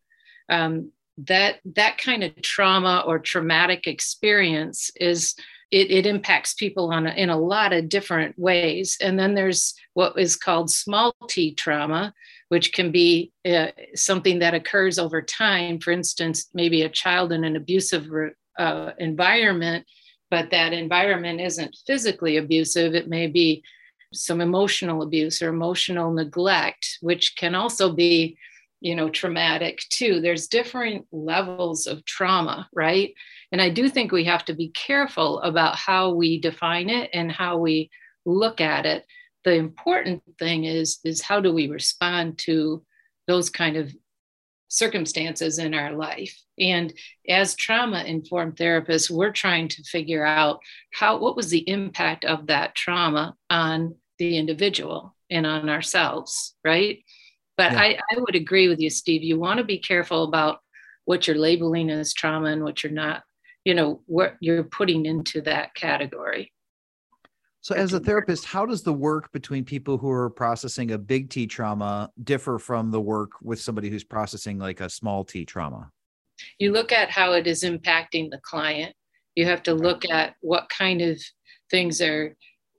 Um, 0.48 0.92
that 1.18 1.60
that 1.64 1.98
kind 1.98 2.24
of 2.24 2.40
trauma 2.42 3.04
or 3.06 3.18
traumatic 3.18 3.86
experience 3.86 4.90
is 4.96 5.34
it, 5.70 5.90
it 5.90 6.06
impacts 6.06 6.54
people 6.54 6.92
on 6.92 7.06
a, 7.06 7.10
in 7.10 7.30
a 7.30 7.38
lot 7.38 7.72
of 7.72 7.88
different 7.88 8.38
ways. 8.38 8.96
And 9.00 9.18
then 9.18 9.34
there's 9.34 9.74
what 9.94 10.18
is 10.18 10.36
called 10.36 10.70
small 10.70 11.14
t 11.28 11.54
trauma 11.54 12.12
which 12.48 12.72
can 12.72 12.92
be 12.92 13.32
uh, 13.48 13.68
something 13.94 14.38
that 14.38 14.54
occurs 14.54 14.98
over 14.98 15.22
time. 15.22 15.78
For 15.80 15.90
instance 15.90 16.48
maybe 16.54 16.82
a 16.82 16.88
child 16.88 17.32
in 17.32 17.44
an 17.44 17.56
abusive 17.56 18.08
uh, 18.58 18.90
environment 18.98 19.86
but 20.30 20.50
that 20.50 20.72
environment 20.72 21.40
isn't 21.40 21.76
physically 21.86 22.38
abusive. 22.38 22.94
It 22.94 23.08
may 23.08 23.28
be 23.28 23.62
some 24.12 24.40
emotional 24.40 25.02
abuse 25.02 25.42
or 25.42 25.48
emotional 25.48 26.12
neglect 26.12 26.98
which 27.00 27.36
can 27.36 27.54
also 27.54 27.92
be 27.92 28.36
you 28.84 28.94
know 28.94 29.08
traumatic 29.08 29.82
too. 29.88 30.20
There's 30.20 30.46
different 30.46 31.06
levels 31.10 31.86
of 31.88 32.04
trauma 32.04 32.68
right? 32.72 33.14
And 33.50 33.60
i 33.62 33.70
do 33.70 33.88
think 33.88 34.12
we 34.12 34.24
have 34.24 34.44
to 34.44 34.54
be 34.54 34.68
careful 34.68 35.40
about 35.40 35.76
how 35.76 36.12
we 36.12 36.38
define 36.38 36.90
it 36.90 37.10
and 37.12 37.32
how 37.32 37.56
we 37.58 37.90
look 38.26 38.60
at 38.60 38.86
it. 38.86 39.04
The 39.44 39.54
important 39.54 40.22
thing 40.38 40.64
is 40.64 41.00
is 41.04 41.22
how 41.22 41.40
do 41.40 41.52
we 41.52 41.68
respond 41.68 42.38
to 42.40 42.84
those 43.26 43.48
kind 43.50 43.76
of 43.76 43.92
circumstances 44.68 45.58
in 45.58 45.72
our 45.72 45.92
life? 45.92 46.36
And 46.58 46.92
as 47.28 47.54
trauma 47.54 48.04
informed 48.04 48.56
therapists 48.56 49.10
we're 49.10 49.32
trying 49.32 49.68
to 49.68 49.82
figure 49.84 50.26
out 50.26 50.60
how 50.92 51.16
what 51.16 51.36
was 51.36 51.48
the 51.48 51.66
impact 51.68 52.26
of 52.26 52.48
that 52.48 52.74
trauma 52.74 53.34
on 53.48 53.94
the 54.18 54.36
individual 54.36 55.16
and 55.30 55.46
on 55.46 55.70
ourselves 55.70 56.54
right 56.64 56.98
but 57.56 57.72
yeah. 57.72 57.80
I, 57.80 57.98
I 58.10 58.18
would 58.18 58.34
agree 58.34 58.68
with 58.68 58.80
you, 58.80 58.90
Steve. 58.90 59.22
You 59.22 59.38
want 59.38 59.58
to 59.58 59.64
be 59.64 59.78
careful 59.78 60.24
about 60.24 60.60
what 61.04 61.26
you're 61.26 61.36
labeling 61.36 61.90
as 61.90 62.12
trauma 62.12 62.48
and 62.48 62.64
what 62.64 62.82
you're 62.82 62.92
not, 62.92 63.22
you 63.64 63.74
know, 63.74 64.02
what 64.06 64.36
you're 64.40 64.64
putting 64.64 65.06
into 65.06 65.40
that 65.42 65.74
category. 65.74 66.52
So, 67.60 67.74
as 67.74 67.94
a 67.94 68.00
therapist, 68.00 68.44
how 68.44 68.66
does 68.66 68.82
the 68.82 68.92
work 68.92 69.32
between 69.32 69.64
people 69.64 69.96
who 69.96 70.10
are 70.10 70.28
processing 70.28 70.90
a 70.90 70.98
big 70.98 71.30
T 71.30 71.46
trauma 71.46 72.10
differ 72.22 72.58
from 72.58 72.90
the 72.90 73.00
work 73.00 73.32
with 73.40 73.58
somebody 73.58 73.88
who's 73.88 74.04
processing 74.04 74.58
like 74.58 74.80
a 74.80 74.90
small 74.90 75.24
T 75.24 75.46
trauma? 75.46 75.90
You 76.58 76.72
look 76.72 76.92
at 76.92 77.10
how 77.10 77.32
it 77.32 77.46
is 77.46 77.62
impacting 77.62 78.30
the 78.30 78.40
client. 78.42 78.94
You 79.34 79.46
have 79.46 79.62
to 79.64 79.74
look 79.74 80.04
at 80.10 80.34
what 80.40 80.68
kind 80.68 81.00
of 81.00 81.18
things 81.70 82.02
are 82.02 82.36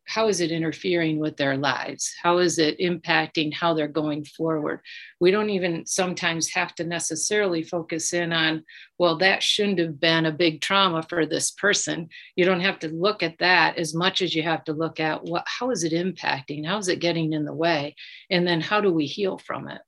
how 0.07 0.27
is 0.27 0.39
it 0.39 0.51
interfering 0.51 1.17
with 1.17 1.35
their 1.37 1.57
lives? 1.57 2.13
How 2.21 2.37
is 2.37 2.59
it 2.59 2.79
impacting 2.79 3.53
how 3.53 3.73
they're 3.73 3.87
going 3.87 4.23
forward? 4.25 4.81
We 5.19 5.31
don't 5.31 5.49
even 5.49 5.85
sometimes 5.85 6.49
have 6.51 6.75
to 6.75 6.83
necessarily 6.83 7.63
focus 7.63 8.13
in 8.13 8.31
on 8.31 8.63
well 8.99 9.17
that 9.17 9.41
shouldn't 9.41 9.79
have 9.79 9.99
been 9.99 10.25
a 10.25 10.31
big 10.31 10.61
trauma 10.61 11.03
for 11.03 11.25
this 11.25 11.51
person. 11.51 12.09
You 12.35 12.45
don't 12.45 12.61
have 12.61 12.79
to 12.79 12.89
look 12.89 13.23
at 13.23 13.39
that 13.39 13.77
as 13.77 13.95
much 13.95 14.21
as 14.21 14.35
you 14.35 14.43
have 14.43 14.63
to 14.65 14.73
look 14.73 14.99
at 14.99 15.23
what 15.23 15.43
how 15.45 15.71
is 15.71 15.83
it 15.83 15.93
impacting? 15.93 16.65
How 16.65 16.77
is 16.77 16.87
it 16.87 16.99
getting 16.99 17.33
in 17.33 17.45
the 17.45 17.53
way? 17.53 17.95
And 18.29 18.47
then 18.47 18.61
how 18.61 18.81
do 18.81 18.91
we 18.91 19.05
heal 19.07 19.37
from 19.39 19.67
it? 19.67 19.81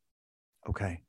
Okay. 0.67 1.01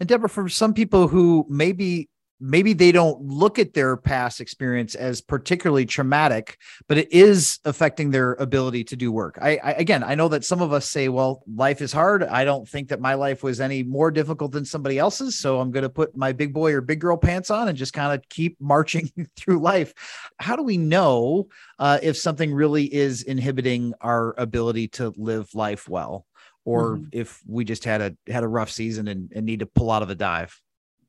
And 0.00 0.08
deborah 0.08 0.28
for 0.28 0.48
some 0.48 0.74
people 0.74 1.08
who 1.08 1.46
maybe 1.48 2.10
maybe 2.44 2.74
they 2.74 2.92
don't 2.92 3.22
look 3.22 3.58
at 3.58 3.72
their 3.72 3.96
past 3.96 4.38
experience 4.38 4.94
as 4.94 5.22
particularly 5.22 5.86
traumatic 5.86 6.58
but 6.88 6.98
it 6.98 7.10
is 7.10 7.58
affecting 7.64 8.10
their 8.10 8.34
ability 8.34 8.84
to 8.84 8.96
do 8.96 9.10
work 9.10 9.38
I, 9.40 9.58
I, 9.64 9.72
again 9.72 10.04
i 10.04 10.14
know 10.14 10.28
that 10.28 10.44
some 10.44 10.60
of 10.60 10.72
us 10.72 10.90
say 10.90 11.08
well 11.08 11.42
life 11.52 11.80
is 11.80 11.90
hard 11.90 12.22
i 12.22 12.44
don't 12.44 12.68
think 12.68 12.88
that 12.88 13.00
my 13.00 13.14
life 13.14 13.42
was 13.42 13.62
any 13.62 13.82
more 13.82 14.10
difficult 14.10 14.52
than 14.52 14.66
somebody 14.66 14.98
else's 14.98 15.38
so 15.38 15.58
i'm 15.58 15.70
going 15.70 15.84
to 15.84 15.88
put 15.88 16.14
my 16.16 16.32
big 16.32 16.52
boy 16.52 16.74
or 16.74 16.82
big 16.82 17.00
girl 17.00 17.16
pants 17.16 17.50
on 17.50 17.68
and 17.68 17.78
just 17.78 17.94
kind 17.94 18.12
of 18.12 18.28
keep 18.28 18.60
marching 18.60 19.10
through 19.36 19.58
life 19.58 19.94
how 20.38 20.54
do 20.54 20.62
we 20.62 20.76
know 20.76 21.48
uh, 21.78 21.98
if 22.02 22.16
something 22.16 22.52
really 22.52 22.92
is 22.92 23.22
inhibiting 23.22 23.94
our 24.02 24.34
ability 24.38 24.86
to 24.86 25.14
live 25.16 25.52
life 25.54 25.88
well 25.88 26.26
or 26.66 26.96
mm-hmm. 26.96 27.08
if 27.12 27.42
we 27.46 27.64
just 27.64 27.84
had 27.84 28.00
a 28.00 28.16
had 28.30 28.42
a 28.42 28.48
rough 28.48 28.70
season 28.70 29.08
and, 29.08 29.32
and 29.34 29.46
need 29.46 29.60
to 29.60 29.66
pull 29.66 29.90
out 29.90 30.02
of 30.02 30.08
the 30.08 30.14
dive 30.14 30.60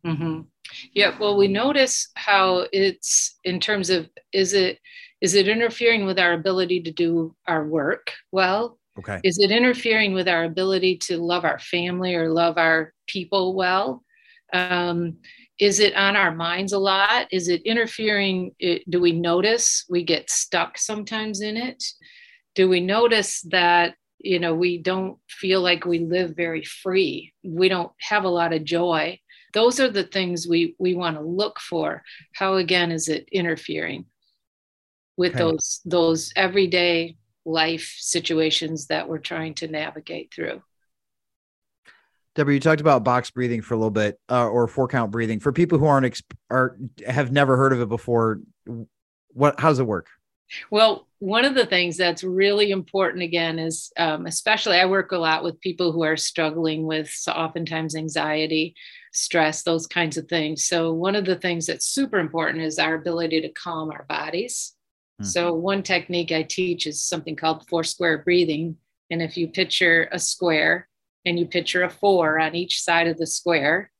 mm-hmm. 0.06 0.42
Yeah, 0.94 1.18
well, 1.20 1.38
we 1.38 1.48
notice 1.48 2.10
how 2.16 2.68
it's 2.72 3.38
in 3.44 3.60
terms 3.60 3.90
of 3.90 4.10
is 4.32 4.54
it 4.54 4.80
is 5.22 5.34
it 5.34 5.48
interfering 5.48 6.06
with 6.06 6.20
our 6.20 6.34
ability 6.34 6.82
to 6.84 6.92
do 6.92 7.36
our 7.48 7.66
work 7.66 8.12
well? 8.32 8.78
Okay. 9.00 9.20
Is 9.24 9.40
it 9.40 9.52
interfering 9.52 10.14
with 10.14 10.28
our 10.28 10.44
ability 10.44 10.98
to 10.98 11.18
love 11.18 11.46
our 11.46 11.60
family 11.60 12.16
or 12.16 12.30
love 12.30 12.58
our 12.58 12.94
people 13.08 13.56
well? 13.56 14.04
Um, 14.54 15.18
is 15.60 15.80
it 15.80 15.96
on 15.96 16.16
our 16.16 16.34
minds 16.34 16.74
a 16.74 16.80
lot? 16.80 17.28
Is 17.32 17.48
it 17.48 17.62
interfering? 17.64 18.52
It, 18.60 18.90
do 18.90 19.00
we 19.00 19.12
notice 19.12 19.86
we 19.90 20.04
get 20.04 20.30
stuck 20.30 20.78
sometimes 20.78 21.42
in 21.42 21.58
it? 21.58 21.84
Do 22.56 22.70
we 22.70 22.80
notice 22.80 23.42
that 23.52 23.96
you 24.20 24.40
know 24.40 24.56
we 24.56 24.78
don't 24.78 25.18
feel 25.30 25.62
like 25.62 25.86
we 25.86 26.00
live 26.00 26.36
very 26.36 26.64
free? 26.64 27.34
We 27.44 27.70
don't 27.70 27.92
have 28.00 28.24
a 28.24 28.30
lot 28.30 28.54
of 28.54 28.64
joy 28.64 29.20
those 29.56 29.80
are 29.80 29.90
the 29.90 30.04
things 30.04 30.48
we 30.48 30.76
we 30.78 30.94
want 30.94 31.18
to 31.18 31.24
look 31.24 31.60
for 31.60 32.04
how 32.36 32.56
again 32.56 32.92
is 32.92 33.08
it 33.08 33.28
interfering 33.32 34.06
with 35.18 35.32
okay. 35.32 35.40
those 35.40 35.82
those 35.86 36.32
everyday 36.36 37.18
life 37.46 37.96
situations 37.98 38.88
that 38.88 39.10
we're 39.10 39.18
trying 39.18 39.56
to 39.56 39.68
navigate 39.68 40.32
through 40.34 40.62
Deborah, 42.36 42.54
you 42.54 42.60
talked 42.60 42.82
about 42.82 43.06
box 43.06 43.32
breathing 43.32 43.62
for 43.62 43.76
a 43.76 43.78
little 43.78 43.90
bit, 43.90 44.20
uh, 44.30 44.46
or 44.46 44.68
four 44.68 44.90
count 44.90 45.10
breathing. 45.10 45.40
For 45.40 45.54
people 45.54 45.78
who 45.78 45.86
aren't 45.86 46.06
exp- 46.06 46.36
are 46.50 46.78
have 47.08 47.32
never 47.32 47.56
heard 47.56 47.72
of 47.72 47.80
it 47.80 47.88
before, 47.88 48.42
what 49.30 49.58
how 49.58 49.70
does 49.70 49.80
it 49.80 49.88
work? 49.88 50.10
Well, 50.70 51.08
one 51.20 51.46
of 51.46 51.56
the 51.56 51.66
things 51.66 51.98
that's 51.98 52.24
really 52.24 52.72
important 52.72 53.24
again 53.24 53.58
is, 53.58 53.92
um, 53.98 54.26
especially 54.26 54.78
I 54.78 54.86
work 54.86 55.12
a 55.12 55.18
lot 55.18 55.44
with 55.44 55.62
people 55.62 55.92
who 55.92 56.04
are 56.04 56.18
struggling 56.18 56.86
with 56.86 57.12
oftentimes 57.28 57.96
anxiety, 57.96 58.76
stress, 59.16 59.64
those 59.64 59.88
kinds 59.88 60.18
of 60.18 60.28
things. 60.28 60.66
So, 60.66 60.92
one 60.94 61.16
of 61.16 61.26
the 61.26 61.36
things 61.36 61.66
that's 61.66 61.86
super 61.86 62.20
important 62.20 62.64
is 62.64 62.80
our 62.80 62.96
ability 62.96 63.42
to 63.42 63.50
calm 63.50 63.92
our 63.92 64.06
bodies. 64.08 64.74
Mm-hmm. 65.22 65.30
So, 65.30 65.54
one 65.54 65.84
technique 65.84 66.32
I 66.32 66.44
teach 66.44 66.88
is 66.88 67.02
something 67.02 67.36
called 67.36 67.68
four 67.68 67.84
square 67.84 68.20
breathing. 68.20 68.78
And 69.12 69.22
if 69.22 69.38
you 69.38 69.48
picture 69.48 70.10
a 70.12 70.20
square 70.20 70.88
and 71.26 71.40
you 71.40 71.46
picture 71.46 71.84
a 71.84 71.90
four 71.90 72.40
on 72.40 72.56
each 72.56 72.82
side 72.82 73.08
of 73.08 73.18
the 73.18 73.28
square, 73.28 73.92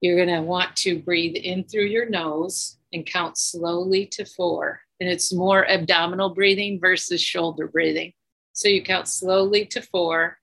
you're 0.00 0.16
going 0.16 0.36
to 0.36 0.42
want 0.42 0.76
to 0.76 0.98
breathe 0.98 1.36
in 1.36 1.64
through 1.64 1.84
your 1.84 2.08
nose 2.08 2.78
and 2.92 3.06
count 3.06 3.38
slowly 3.38 4.06
to 4.06 4.24
four 4.24 4.80
and 5.00 5.08
it's 5.08 5.32
more 5.32 5.68
abdominal 5.68 6.30
breathing 6.30 6.78
versus 6.78 7.20
shoulder 7.20 7.66
breathing. 7.66 8.12
So 8.52 8.68
you 8.68 8.82
count 8.82 9.08
slowly 9.08 9.64
to 9.66 9.80
four 9.80 10.38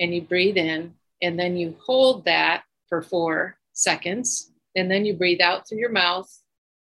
and 0.00 0.14
you 0.14 0.22
breathe 0.22 0.56
in, 0.56 0.94
and 1.20 1.38
then 1.38 1.56
you 1.56 1.76
hold 1.84 2.24
that 2.24 2.62
for 2.88 3.02
four 3.02 3.58
seconds, 3.72 4.52
and 4.74 4.90
then 4.90 5.04
you 5.04 5.14
breathe 5.14 5.40
out 5.40 5.68
through 5.68 5.78
your 5.78 5.92
mouth, 5.92 6.30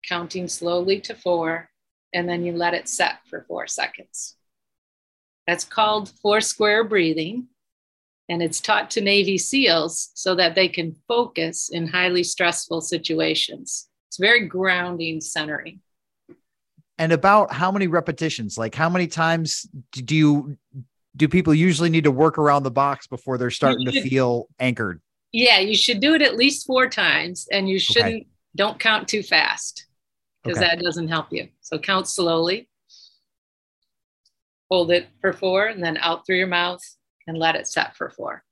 counting 0.08 0.48
slowly 0.48 1.00
to 1.00 1.14
four, 1.14 1.68
and 2.12 2.28
then 2.28 2.44
you 2.44 2.52
let 2.52 2.74
it 2.74 2.88
set 2.88 3.18
for 3.28 3.44
four 3.48 3.66
seconds. 3.66 4.36
That's 5.46 5.64
called 5.64 6.10
four 6.22 6.40
square 6.40 6.84
breathing. 6.84 7.48
And 8.28 8.42
it's 8.42 8.60
taught 8.60 8.90
to 8.92 9.02
Navy 9.02 9.36
SEALs 9.36 10.10
so 10.14 10.34
that 10.36 10.54
they 10.54 10.68
can 10.68 10.96
focus 11.06 11.68
in 11.70 11.86
highly 11.86 12.22
stressful 12.22 12.80
situations. 12.80 13.88
It's 14.08 14.16
very 14.16 14.46
grounding, 14.46 15.20
centering 15.20 15.80
and 16.98 17.12
about 17.12 17.52
how 17.52 17.72
many 17.72 17.86
repetitions 17.86 18.56
like 18.56 18.74
how 18.74 18.88
many 18.88 19.06
times 19.06 19.66
do 19.90 20.14
you 20.14 20.56
do 21.16 21.28
people 21.28 21.54
usually 21.54 21.90
need 21.90 22.04
to 22.04 22.10
work 22.10 22.38
around 22.38 22.62
the 22.62 22.70
box 22.70 23.06
before 23.06 23.38
they're 23.38 23.50
starting 23.50 23.86
to 23.86 24.02
feel 24.02 24.48
anchored 24.58 25.00
yeah 25.34 25.58
you 25.58 25.74
should 25.74 26.00
do 26.00 26.14
it 26.14 26.22
at 26.22 26.36
least 26.36 26.64
four 26.64 26.88
times 26.88 27.48
and 27.50 27.68
you 27.68 27.78
shouldn't 27.78 28.14
okay. 28.14 28.26
don't 28.54 28.78
count 28.78 29.08
too 29.08 29.22
fast 29.22 29.86
because 30.42 30.58
okay. 30.58 30.68
that 30.68 30.82
doesn't 30.82 31.08
help 31.08 31.26
you 31.30 31.48
so 31.60 31.76
count 31.76 32.06
slowly 32.06 32.68
hold 34.70 34.92
it 34.92 35.08
for 35.20 35.32
four 35.32 35.66
and 35.66 35.82
then 35.82 35.98
out 35.98 36.24
through 36.24 36.36
your 36.36 36.46
mouth 36.46 36.80
and 37.26 37.36
let 37.36 37.56
it 37.56 37.66
set 37.66 37.96
for 37.96 38.08
four 38.08 38.44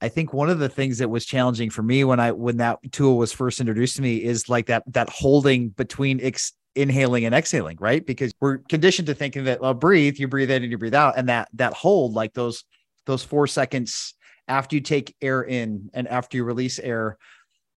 I 0.00 0.08
think 0.08 0.32
one 0.32 0.48
of 0.48 0.60
the 0.60 0.68
things 0.68 0.98
that 0.98 1.08
was 1.08 1.24
challenging 1.24 1.70
for 1.70 1.82
me 1.82 2.04
when 2.04 2.20
I 2.20 2.30
when 2.30 2.58
that 2.58 2.78
tool 2.92 3.18
was 3.18 3.32
first 3.32 3.58
introduced 3.58 3.96
to 3.96 4.02
me 4.02 4.22
is 4.22 4.48
like 4.48 4.66
that 4.66 4.84
that 4.92 5.10
holding 5.10 5.70
between 5.70 6.20
ex, 6.20 6.52
inhaling 6.76 7.24
and 7.24 7.34
exhaling, 7.34 7.76
right? 7.80 8.06
Because 8.06 8.32
we're 8.38 8.58
conditioned 8.58 9.06
to 9.06 9.14
thinking 9.14 9.42
that 9.44 9.60
well, 9.60 9.74
breathe, 9.74 10.16
you 10.18 10.28
breathe 10.28 10.52
in 10.52 10.62
and 10.62 10.70
you 10.70 10.78
breathe 10.78 10.94
out, 10.94 11.14
and 11.16 11.28
that 11.28 11.48
that 11.54 11.72
hold, 11.72 12.14
like 12.14 12.32
those 12.32 12.62
those 13.06 13.24
four 13.24 13.48
seconds 13.48 14.14
after 14.48 14.76
you 14.76 14.80
take 14.80 15.14
air 15.20 15.42
in 15.42 15.90
and 15.94 16.08
after 16.08 16.36
you 16.36 16.44
release 16.44 16.78
air, 16.78 17.18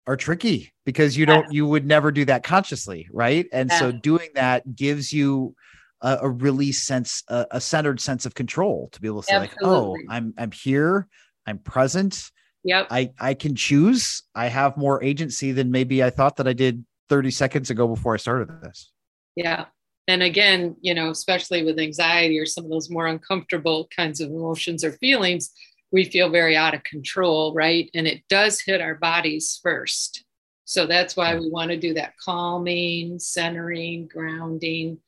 are 0.07 0.17
tricky 0.17 0.73
because 0.85 1.15
you 1.15 1.25
don't 1.27 1.51
you 1.53 1.67
would 1.67 1.85
never 1.85 2.11
do 2.11 2.25
that 2.25 2.43
consciously, 2.43 3.07
right? 3.11 3.45
And 3.51 3.69
yeah. 3.69 3.79
so 3.79 3.91
doing 3.91 4.29
that 4.33 4.75
gives 4.75 5.13
you 5.13 5.55
a, 6.01 6.19
a 6.23 6.29
really 6.29 6.71
sense 6.71 7.23
a, 7.27 7.45
a, 7.51 7.61
centered 7.61 7.99
sense 7.99 8.25
of 8.25 8.33
control 8.33 8.89
to 8.93 9.01
be 9.01 9.07
able 9.07 9.21
to 9.21 9.27
say 9.27 9.35
Absolutely. 9.35 9.67
like, 9.67 9.69
oh, 9.69 9.97
I'm 10.09 10.33
I'm 10.37 10.51
here, 10.51 11.07
I'm 11.45 11.59
present. 11.59 12.31
Yep. 12.63 12.87
I 12.89 13.11
I 13.19 13.33
can 13.35 13.55
choose. 13.55 14.23
I 14.33 14.47
have 14.47 14.77
more 14.77 15.03
agency 15.03 15.51
than 15.51 15.69
maybe 15.69 16.03
I 16.03 16.09
thought 16.09 16.37
that 16.37 16.47
I 16.47 16.53
did 16.53 16.83
30 17.09 17.31
seconds 17.31 17.69
ago 17.69 17.87
before 17.87 18.13
I 18.13 18.17
started 18.17 18.49
this. 18.63 18.91
Yeah. 19.35 19.65
And 20.07 20.23
again, 20.23 20.75
you 20.81 20.95
know, 20.95 21.11
especially 21.11 21.63
with 21.63 21.77
anxiety 21.77 22.39
or 22.39 22.45
some 22.45 22.63
of 22.63 22.71
those 22.71 22.89
more 22.89 23.05
uncomfortable 23.05 23.87
kinds 23.95 24.21
of 24.21 24.31
emotions 24.31 24.83
or 24.83 24.93
feelings, 24.93 25.51
we 25.91 26.05
feel 26.05 26.29
very 26.29 26.55
out 26.55 26.73
of 26.73 26.83
control, 26.83 27.53
right? 27.53 27.89
And 27.93 28.07
it 28.07 28.21
does 28.29 28.61
hit 28.61 28.81
our 28.81 28.95
bodies 28.95 29.59
first. 29.61 30.23
So 30.65 30.85
that's 30.85 31.15
why 31.15 31.35
we 31.35 31.49
want 31.49 31.71
to 31.71 31.77
do 31.77 31.95
that 31.95 32.13
calming, 32.23 33.17
centering, 33.17 34.07
grounding, 34.07 34.99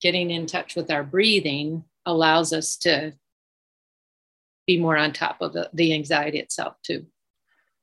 getting 0.00 0.30
in 0.30 0.46
touch 0.46 0.76
with 0.76 0.90
our 0.90 1.04
breathing 1.04 1.84
allows 2.06 2.54
us 2.54 2.76
to 2.78 3.12
be 4.66 4.78
more 4.78 4.96
on 4.96 5.12
top 5.12 5.42
of 5.42 5.52
the, 5.52 5.68
the 5.74 5.92
anxiety 5.92 6.38
itself, 6.38 6.74
too. 6.82 7.06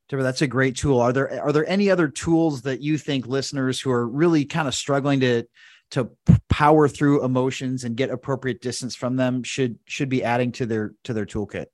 Deborah, 0.10 0.24
that's 0.24 0.42
a 0.42 0.48
great 0.48 0.76
tool. 0.76 1.00
Are 1.00 1.14
there 1.14 1.42
are 1.44 1.52
there 1.52 1.68
any 1.68 1.90
other 1.90 2.08
tools 2.08 2.62
that 2.62 2.82
you 2.82 2.98
think 2.98 3.26
listeners 3.26 3.82
who 3.82 3.92
are 3.92 4.08
really 4.08 4.46
kind 4.46 4.68
of 4.68 4.76
struggling 4.76 5.20
to 5.22 5.46
to 5.92 6.12
power 6.50 6.88
through 6.88 7.24
emotions 7.24 7.84
and 7.84 7.98
get 7.98 8.12
appropriate 8.12 8.62
distance 8.62 8.96
from 8.96 9.16
them 9.16 9.44
should 9.44 9.80
should 9.86 10.10
be 10.10 10.24
adding 10.24 10.52
to 10.54 10.66
their 10.66 10.94
to 11.06 11.14
their 11.14 11.26
toolkit? 11.26 11.66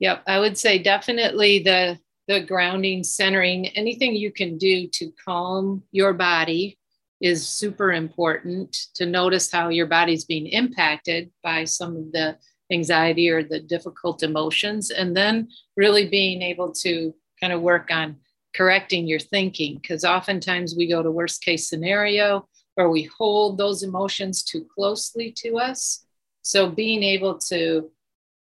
Yep, 0.00 0.22
I 0.26 0.38
would 0.38 0.58
say 0.58 0.78
definitely 0.78 1.60
the 1.60 1.98
the 2.28 2.40
grounding, 2.40 3.04
centering, 3.04 3.68
anything 3.68 4.16
you 4.16 4.32
can 4.32 4.58
do 4.58 4.88
to 4.88 5.12
calm 5.24 5.84
your 5.92 6.12
body 6.12 6.76
is 7.20 7.48
super 7.48 7.92
important 7.92 8.76
to 8.94 9.06
notice 9.06 9.50
how 9.50 9.68
your 9.68 9.86
body's 9.86 10.24
being 10.24 10.46
impacted 10.48 11.30
by 11.42 11.64
some 11.64 11.96
of 11.96 12.12
the 12.12 12.36
anxiety 12.72 13.30
or 13.30 13.44
the 13.44 13.60
difficult 13.60 14.22
emotions, 14.22 14.90
and 14.90 15.16
then 15.16 15.48
really 15.76 16.08
being 16.08 16.42
able 16.42 16.72
to 16.72 17.14
kind 17.40 17.52
of 17.52 17.60
work 17.60 17.90
on 17.92 18.16
correcting 18.54 19.06
your 19.06 19.20
thinking. 19.20 19.76
Because 19.76 20.04
oftentimes 20.04 20.74
we 20.76 20.88
go 20.88 21.02
to 21.02 21.10
worst 21.10 21.44
case 21.44 21.68
scenario, 21.68 22.48
or 22.76 22.90
we 22.90 23.08
hold 23.18 23.56
those 23.56 23.82
emotions 23.82 24.42
too 24.42 24.66
closely 24.74 25.32
to 25.38 25.58
us. 25.58 26.04
So 26.42 26.68
being 26.68 27.02
able 27.02 27.38
to 27.48 27.90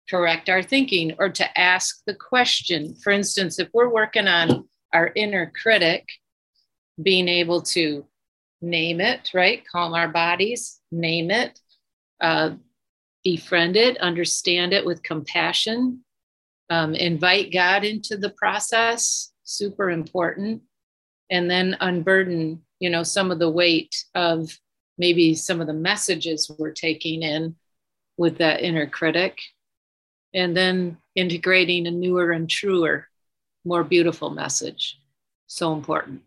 correct 0.09 0.49
our 0.49 0.61
thinking 0.63 1.13
or 1.19 1.29
to 1.29 1.59
ask 1.59 2.01
the 2.05 2.15
question, 2.15 2.95
for 2.95 3.11
instance, 3.11 3.59
if 3.59 3.69
we're 3.73 3.89
working 3.89 4.27
on 4.27 4.67
our 4.93 5.11
inner 5.15 5.51
critic, 5.61 6.07
being 7.01 7.27
able 7.27 7.61
to 7.61 8.05
name 8.61 9.01
it, 9.01 9.31
right? 9.33 9.63
Calm 9.67 9.93
our 9.93 10.07
bodies, 10.07 10.79
name 10.91 11.31
it, 11.31 11.59
uh, 12.19 12.51
befriend 13.23 13.75
it, 13.75 13.97
understand 13.97 14.73
it 14.73 14.85
with 14.85 15.03
compassion, 15.03 16.03
um, 16.69 16.95
invite 16.95 17.51
God 17.51 17.83
into 17.83 18.17
the 18.17 18.29
process, 18.29 19.31
super 19.43 19.89
important, 19.89 20.61
and 21.29 21.49
then 21.49 21.77
unburden, 21.79 22.61
you 22.79 22.89
know, 22.89 23.03
some 23.03 23.31
of 23.31 23.39
the 23.39 23.49
weight 23.49 23.95
of 24.15 24.57
maybe 24.97 25.33
some 25.33 25.61
of 25.61 25.67
the 25.67 25.73
messages 25.73 26.51
we're 26.57 26.71
taking 26.71 27.23
in 27.23 27.55
with 28.17 28.37
that 28.37 28.61
inner 28.61 28.87
critic, 28.87 29.39
and 30.33 30.55
then 30.55 30.97
integrating 31.15 31.87
a 31.87 31.91
newer 31.91 32.31
and 32.31 32.49
truer, 32.49 33.07
more 33.65 33.83
beautiful 33.83 34.29
message. 34.29 34.99
So 35.47 35.73
important. 35.73 36.21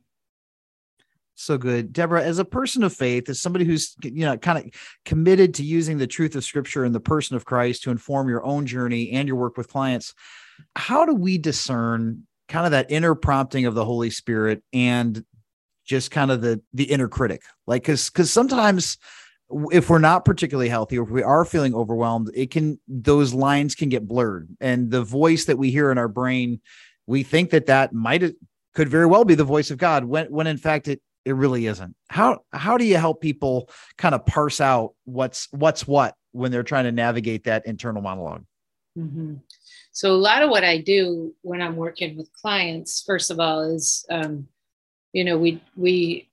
So 1.37 1.59
good. 1.59 1.93
Deborah 1.93 2.23
as 2.23 2.39
a 2.39 2.45
person 2.45 2.85
of 2.85 2.93
faith 2.93 3.29
as 3.29 3.41
somebody 3.41 3.65
who's 3.65 3.97
you 4.03 4.25
know 4.25 4.37
kind 4.37 4.59
of 4.59 4.73
committed 5.05 5.55
to 5.55 5.65
using 5.65 5.99
the 5.99 6.07
truth 6.07 6.37
of 6.37 6.45
scripture 6.45 6.85
and 6.85 6.95
the 6.95 7.01
person 7.01 7.35
of 7.35 7.45
christ 7.45 7.83
to 7.83 7.91
inform 7.91 8.29
your 8.29 8.45
own 8.45 8.67
journey 8.67 9.11
and 9.11 9.27
your 9.27 9.37
work 9.37 9.57
with 9.57 9.67
clients 9.67 10.15
how 10.77 11.05
do 11.05 11.15
we 11.15 11.39
discern 11.39 12.27
kind 12.49 12.67
of 12.67 12.73
that 12.73 12.91
inner 12.91 13.15
prompting 13.15 13.67
of 13.67 13.75
the 13.75 13.85
holy 13.85 14.11
spirit 14.11 14.63
and 14.73 15.25
just 15.85 16.11
kind 16.11 16.31
of 16.31 16.41
the 16.41 16.61
the 16.73 16.85
inner 16.85 17.09
critic? 17.09 17.43
Like 17.67 17.83
because 17.83 18.11
because 18.11 18.31
sometimes 18.31 18.99
if 19.73 19.89
we're 19.89 19.99
not 19.99 20.25
particularly 20.25 20.69
healthy 20.69 20.99
or 20.99 21.05
if 21.05 21.11
we 21.11 21.23
are 21.23 21.45
feeling 21.45 21.75
overwhelmed 21.75 22.31
it 22.35 22.51
can 22.51 22.79
those 22.89 23.33
lines 23.33 23.75
can 23.75 23.89
get 23.89 24.07
blurred 24.07 24.49
and 24.61 24.91
the 24.91 25.03
voice 25.03 25.45
that 25.45 25.59
we 25.59 25.71
hear 25.71 25.93
in 25.93 25.99
our 25.99 26.09
brain 26.09 26.61
we 27.07 27.23
think 27.23 27.51
that 27.51 27.67
that 27.67 27.93
might 27.93 28.35
could 28.75 28.89
very 28.89 29.07
well 29.07 29.25
be 29.25 29.35
the 29.35 29.45
voice 29.45 29.71
of 29.71 29.79
god 29.79 30.05
when 30.05 30.27
when 30.27 30.47
in 30.47 30.57
fact 30.57 30.89
it 30.89 31.01
it 31.25 31.33
really 31.33 31.67
isn't. 31.67 31.95
How 32.09 32.41
how 32.53 32.77
do 32.77 32.85
you 32.85 32.97
help 32.97 33.21
people 33.21 33.71
kind 33.97 34.15
of 34.15 34.27
parse 34.27 34.61
out 34.61 34.95
what's 35.05 35.49
what's 35.53 35.87
what 35.87 36.15
when 36.33 36.51
they're 36.53 36.63
trying 36.63 36.85
to 36.85 36.93
navigate 36.93 37.45
that 37.45 37.67
internal 37.67 38.03
monolog 38.03 38.45
mm-hmm. 38.99 39.35
So 39.93 40.13
a 40.13 40.19
lot 40.19 40.43
of 40.43 40.51
what 40.51 40.65
I 40.65 40.79
do 40.79 41.35
when 41.43 41.63
I'm 41.63 41.77
working 41.77 42.17
with 42.17 42.33
clients, 42.33 43.05
first 43.07 43.31
of 43.31 43.39
all, 43.39 43.63
is 43.63 44.05
um, 44.11 44.49
you 45.13 45.25
know 45.25 45.39
we 45.39 45.63
we 45.77 46.29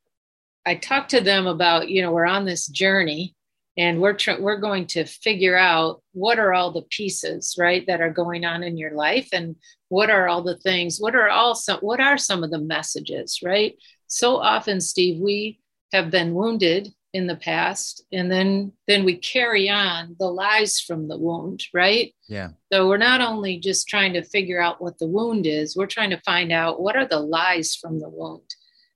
I 0.65 0.75
talk 0.75 1.07
to 1.09 1.21
them 1.21 1.47
about 1.47 1.89
you 1.89 2.01
know 2.01 2.11
we're 2.11 2.25
on 2.25 2.45
this 2.45 2.67
journey 2.67 3.35
and 3.77 4.01
we're 4.01 4.13
tr- 4.13 4.39
we're 4.39 4.59
going 4.59 4.85
to 4.85 5.05
figure 5.05 5.57
out 5.57 6.01
what 6.13 6.39
are 6.39 6.53
all 6.53 6.71
the 6.71 6.83
pieces 6.83 7.55
right 7.57 7.85
that 7.87 8.01
are 8.01 8.11
going 8.11 8.45
on 8.45 8.63
in 8.63 8.77
your 8.77 8.91
life 8.91 9.29
and 9.33 9.55
what 9.89 10.09
are 10.09 10.27
all 10.27 10.43
the 10.43 10.57
things 10.57 10.99
what 10.99 11.15
are 11.15 11.29
all 11.29 11.55
some 11.55 11.79
what 11.79 11.99
are 11.99 12.17
some 12.17 12.43
of 12.43 12.51
the 12.51 12.59
messages 12.59 13.39
right? 13.43 13.75
So 14.07 14.37
often 14.37 14.81
steve 14.81 15.19
we 15.19 15.59
have 15.93 16.11
been 16.11 16.33
wounded 16.33 16.89
in 17.13 17.27
the 17.27 17.35
past 17.35 18.05
and 18.13 18.31
then 18.31 18.71
then 18.87 19.03
we 19.03 19.17
carry 19.17 19.69
on 19.69 20.15
the 20.19 20.27
lies 20.27 20.79
from 20.79 21.07
the 21.07 21.17
wound 21.17 21.63
right? 21.73 22.13
Yeah. 22.27 22.49
So 22.71 22.87
we're 22.87 22.97
not 22.97 23.21
only 23.21 23.57
just 23.57 23.87
trying 23.87 24.13
to 24.13 24.23
figure 24.23 24.61
out 24.61 24.81
what 24.81 24.97
the 24.97 25.07
wound 25.07 25.45
is 25.45 25.75
we're 25.75 25.87
trying 25.87 26.11
to 26.11 26.21
find 26.21 26.51
out 26.51 26.81
what 26.81 26.95
are 26.95 27.07
the 27.07 27.19
lies 27.19 27.75
from 27.75 27.99
the 27.99 28.09
wound 28.09 28.53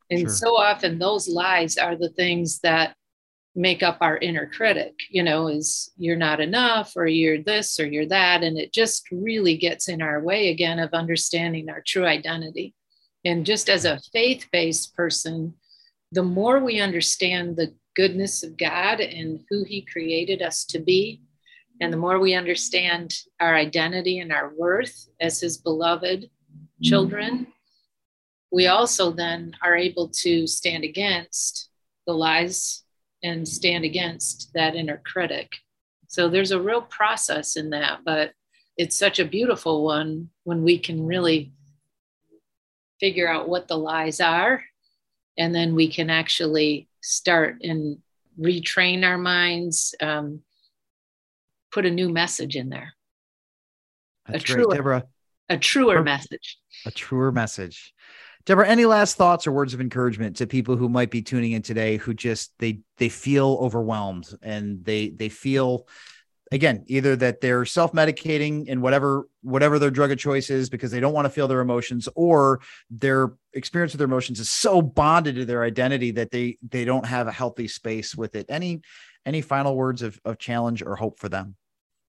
and 0.09 0.21
sure. 0.21 0.29
so 0.29 0.57
often 0.57 0.99
those 0.99 1.27
lies 1.27 1.77
are 1.77 1.95
the 1.95 2.09
things 2.09 2.59
that 2.59 2.95
make 3.55 3.81
up 3.81 3.97
our 4.01 4.17
inner 4.17 4.45
critic 4.45 4.93
you 5.09 5.23
know 5.23 5.47
is 5.47 5.89
you're 5.97 6.17
not 6.17 6.41
enough 6.41 6.91
or 6.95 7.07
you're 7.07 7.41
this 7.41 7.79
or 7.79 7.85
you're 7.85 8.05
that. 8.07 8.43
And 8.43 8.57
it 8.57 8.73
just 8.73 9.09
really 9.11 9.57
gets 9.57 9.87
in 9.87 10.01
our 10.01 10.21
way 10.21 10.49
again 10.49 10.79
of 10.79 10.93
understanding 10.93 11.69
our 11.69 11.81
true 11.85 12.05
identity. 12.05 12.73
And 13.23 13.45
just 13.45 13.69
as 13.69 13.85
a 13.85 14.01
faith 14.13 14.47
based 14.51 14.95
person, 14.95 15.55
the 16.11 16.23
more 16.23 16.59
we 16.59 16.79
understand 16.79 17.55
the 17.55 17.73
goodness 17.95 18.43
of 18.43 18.57
God 18.57 18.99
and 18.99 19.41
who 19.49 19.63
He 19.63 19.81
created 19.81 20.41
us 20.41 20.65
to 20.65 20.79
be, 20.79 21.21
and 21.81 21.91
the 21.91 21.97
more 21.97 22.19
we 22.19 22.35
understand 22.35 23.17
our 23.39 23.55
identity 23.55 24.19
and 24.19 24.31
our 24.31 24.53
worth 24.55 25.09
as 25.19 25.41
His 25.41 25.57
beloved 25.57 26.21
mm-hmm. 26.21 26.83
children, 26.83 27.47
we 28.55 28.67
also 28.67 29.11
then 29.11 29.53
are 29.61 29.75
able 29.75 30.07
to 30.07 30.47
stand 30.47 30.85
against 30.85 31.69
the 32.07 32.13
lies 32.13 32.85
and 33.21 33.45
stand 33.45 33.83
against 33.83 34.49
that 34.53 34.75
inner 34.75 35.01
critic. 35.05 35.51
So 36.07 36.29
there's 36.29 36.51
a 36.51 36.61
real 36.61 36.81
process 36.81 37.57
in 37.57 37.71
that, 37.71 38.05
but 38.05 38.31
it's 38.77 38.97
such 38.97 39.19
a 39.19 39.25
beautiful 39.25 39.83
one 39.83 40.29
when 40.45 40.63
we 40.63 40.79
can 40.79 41.05
really 41.05 41.51
figure 43.01 43.27
out 43.27 43.49
what 43.49 43.67
the 43.67 43.77
lies 43.77 44.21
are 44.21 44.63
and 45.37 45.53
then 45.53 45.75
we 45.75 45.89
can 45.91 46.09
actually 46.09 46.87
start 47.01 47.57
and 47.61 47.97
retrain 48.39 49.03
our 49.03 49.17
minds 49.17 49.93
um, 50.01 50.39
put 51.73 51.85
a 51.85 51.91
new 51.91 52.07
message 52.07 52.55
in 52.55 52.69
there 52.69 52.93
That's 54.29 54.45
a 54.45 54.47
truer, 54.47 54.73
Deborah. 54.73 55.03
A 55.49 55.57
truer 55.57 56.01
message. 56.03 56.57
A 56.85 56.91
truer 56.91 57.33
message. 57.33 57.93
Deborah, 58.45 58.67
any 58.67 58.85
last 58.85 59.17
thoughts 59.17 59.47
or 59.47 59.51
words 59.51 59.73
of 59.73 59.81
encouragement 59.81 60.37
to 60.37 60.45
people 60.45 60.75
who 60.75 60.87
might 60.87 61.09
be 61.09 61.21
tuning 61.21 61.53
in 61.53 61.63
today 61.63 61.97
who 61.97 62.13
just 62.13 62.53
they 62.59 62.79
they 62.97 63.09
feel 63.09 63.57
overwhelmed 63.59 64.27
and 64.43 64.85
they 64.85 65.09
they 65.09 65.29
feel 65.29 65.87
again 66.51 66.83
either 66.85 67.15
that 67.15 67.41
they're 67.41 67.65
self-medicating 67.65 68.67
in 68.67 68.81
whatever 68.81 69.27
whatever 69.41 69.79
their 69.79 69.89
drug 69.89 70.11
of 70.11 70.19
choice 70.19 70.51
is 70.51 70.69
because 70.69 70.91
they 70.91 70.99
don't 70.99 71.13
want 71.13 71.25
to 71.25 71.29
feel 71.29 71.47
their 71.47 71.59
emotions 71.59 72.07
or 72.15 72.61
their 72.91 73.33
experience 73.53 73.93
with 73.93 73.97
their 73.97 74.05
emotions 74.05 74.39
is 74.39 74.49
so 74.49 74.79
bonded 74.79 75.35
to 75.35 75.45
their 75.45 75.63
identity 75.63 76.11
that 76.11 76.29
they 76.29 76.57
they 76.69 76.85
don't 76.85 77.05
have 77.05 77.27
a 77.27 77.31
healthy 77.31 77.67
space 77.67 78.15
with 78.15 78.35
it. 78.35 78.45
Any 78.47 78.81
any 79.25 79.41
final 79.41 79.75
words 79.75 80.03
of, 80.03 80.19
of 80.23 80.37
challenge 80.37 80.83
or 80.83 80.95
hope 80.95 81.17
for 81.19 81.29
them? 81.29 81.55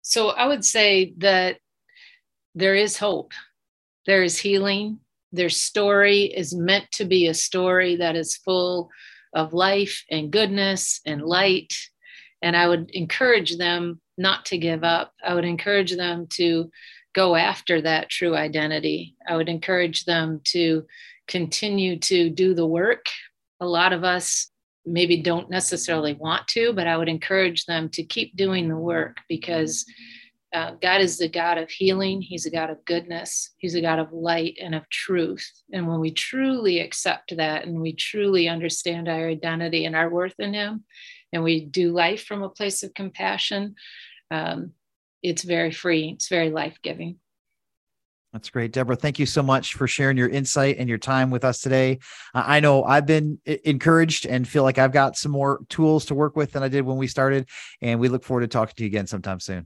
So 0.03 0.29
i 0.29 0.45
would 0.45 0.63
say 0.63 1.13
that 1.17 1.57
there 2.53 2.75
is 2.75 2.97
hope. 2.97 3.33
There 4.05 4.23
is 4.23 4.37
healing 4.37 4.99
their 5.31 5.49
story 5.49 6.23
is 6.23 6.55
meant 6.55 6.89
to 6.91 7.05
be 7.05 7.27
a 7.27 7.33
story 7.33 7.97
that 7.97 8.15
is 8.15 8.37
full 8.37 8.89
of 9.33 9.53
life 9.53 10.03
and 10.09 10.31
goodness 10.31 11.01
and 11.05 11.21
light 11.21 11.73
and 12.41 12.55
i 12.55 12.67
would 12.67 12.89
encourage 12.91 13.57
them 13.57 13.99
not 14.19 14.45
to 14.47 14.57
give 14.57 14.83
up. 14.83 15.13
I 15.25 15.33
would 15.33 15.45
encourage 15.45 15.95
them 15.95 16.27
to 16.31 16.69
go 17.15 17.35
after 17.35 17.81
that 17.81 18.09
true 18.09 18.35
identity. 18.35 19.15
I 19.27 19.37
would 19.37 19.49
encourage 19.49 20.05
them 20.05 20.41
to 20.45 20.85
continue 21.27 21.97
to 21.99 22.29
do 22.29 22.53
the 22.53 22.67
work. 22.67 23.05
A 23.61 23.65
lot 23.65 23.93
of 23.93 24.03
us 24.03 24.51
maybe 24.85 25.21
don't 25.21 25.49
necessarily 25.49 26.13
want 26.13 26.47
to, 26.49 26.73
but 26.73 26.85
I 26.85 26.97
would 26.97 27.09
encourage 27.09 27.65
them 27.65 27.89
to 27.89 28.03
keep 28.03 28.35
doing 28.35 28.67
the 28.67 28.77
work 28.77 29.17
because 29.27 29.85
uh, 30.51 30.71
God 30.81 31.01
is 31.01 31.17
the 31.17 31.29
God 31.29 31.57
of 31.59 31.69
healing. 31.69 32.21
He's 32.21 32.45
a 32.45 32.51
God 32.51 32.69
of 32.71 32.83
goodness. 32.85 33.51
He's 33.57 33.75
a 33.75 33.81
God 33.81 33.99
of 33.99 34.11
light 34.11 34.57
and 34.59 34.73
of 34.73 34.89
truth. 34.89 35.47
And 35.71 35.87
when 35.87 35.99
we 35.99 36.11
truly 36.11 36.79
accept 36.79 37.35
that 37.37 37.65
and 37.65 37.79
we 37.79 37.93
truly 37.93 38.47
understand 38.47 39.07
our 39.07 39.27
identity 39.27 39.85
and 39.85 39.95
our 39.95 40.09
worth 40.09 40.39
in 40.39 40.53
Him, 40.53 40.85
and 41.31 41.43
we 41.43 41.65
do 41.65 41.91
life 41.91 42.25
from 42.25 42.41
a 42.41 42.49
place 42.49 42.81
of 42.81 42.95
compassion, 42.95 43.75
um, 44.31 44.71
it's 45.21 45.43
very 45.43 45.71
free. 45.71 46.09
It's 46.15 46.29
very 46.29 46.49
life 46.49 46.79
giving. 46.81 47.17
That's 48.33 48.49
great, 48.49 48.71
Deborah. 48.71 48.95
Thank 48.95 49.17
you 49.17 49.25
so 49.25 49.41
much 49.41 49.73
for 49.73 49.87
sharing 49.87 50.15
your 50.15 50.29
insight 50.29 50.77
and 50.77 50.87
your 50.87 50.99
time 50.99 51.31
with 51.31 51.43
us 51.43 51.61
today. 51.61 51.99
I 52.33 52.59
know 52.59 52.83
I've 52.83 53.07
been 53.07 53.39
encouraged 53.45 54.27
and 54.27 54.47
feel 54.47 54.61
like 54.61 54.77
I've 54.77 54.91
got 54.91 55.17
some 55.17 55.31
more 55.31 55.61
tools 55.69 56.05
to 56.05 56.15
work 56.15 56.35
with 56.35 56.51
than 56.51 56.61
I 56.61 56.67
did 56.67 56.85
when 56.85 56.97
we 56.97 57.07
started. 57.07 57.49
And 57.81 57.99
we 57.99 58.07
look 58.07 58.23
forward 58.23 58.41
to 58.41 58.47
talking 58.47 58.75
to 58.77 58.83
you 58.83 58.87
again 58.87 59.07
sometime 59.07 59.39
soon. 59.39 59.65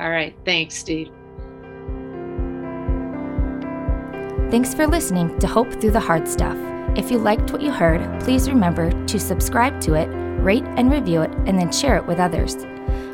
All 0.00 0.10
right. 0.10 0.34
Thanks, 0.44 0.76
Steve. 0.76 1.10
Thanks 4.50 4.74
for 4.74 4.86
listening 4.86 5.38
to 5.38 5.46
Hope 5.46 5.70
Through 5.74 5.92
the 5.92 6.00
Hard 6.00 6.26
Stuff. 6.26 6.56
If 6.96 7.10
you 7.10 7.18
liked 7.18 7.52
what 7.52 7.60
you 7.60 7.70
heard, 7.70 8.00
please 8.20 8.48
remember 8.48 8.90
to 9.06 9.20
subscribe 9.20 9.80
to 9.82 9.94
it, 9.94 10.06
rate 10.42 10.64
and 10.76 10.90
review 10.90 11.22
it, 11.22 11.30
and 11.46 11.58
then 11.58 11.70
share 11.70 11.96
it 11.96 12.06
with 12.06 12.18
others. 12.18 12.56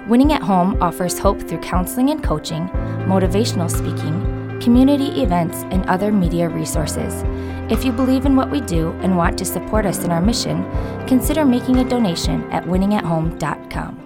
Winning 0.08 0.32
at 0.32 0.42
Home 0.42 0.80
offers 0.80 1.18
hope 1.18 1.42
through 1.42 1.58
counseling 1.58 2.10
and 2.10 2.22
coaching, 2.22 2.68
motivational 3.08 3.68
speaking, 3.68 4.60
community 4.60 5.20
events, 5.20 5.64
and 5.70 5.84
other 5.90 6.12
media 6.12 6.48
resources. 6.48 7.24
If 7.68 7.84
you 7.84 7.90
believe 7.90 8.24
in 8.24 8.36
what 8.36 8.50
we 8.50 8.60
do 8.60 8.92
and 9.02 9.16
want 9.16 9.36
to 9.38 9.44
support 9.44 9.84
us 9.84 10.04
in 10.04 10.12
our 10.12 10.22
mission, 10.22 10.64
consider 11.06 11.44
making 11.44 11.78
a 11.78 11.88
donation 11.88 12.50
at 12.52 12.64
winningathome.com. 12.64 14.05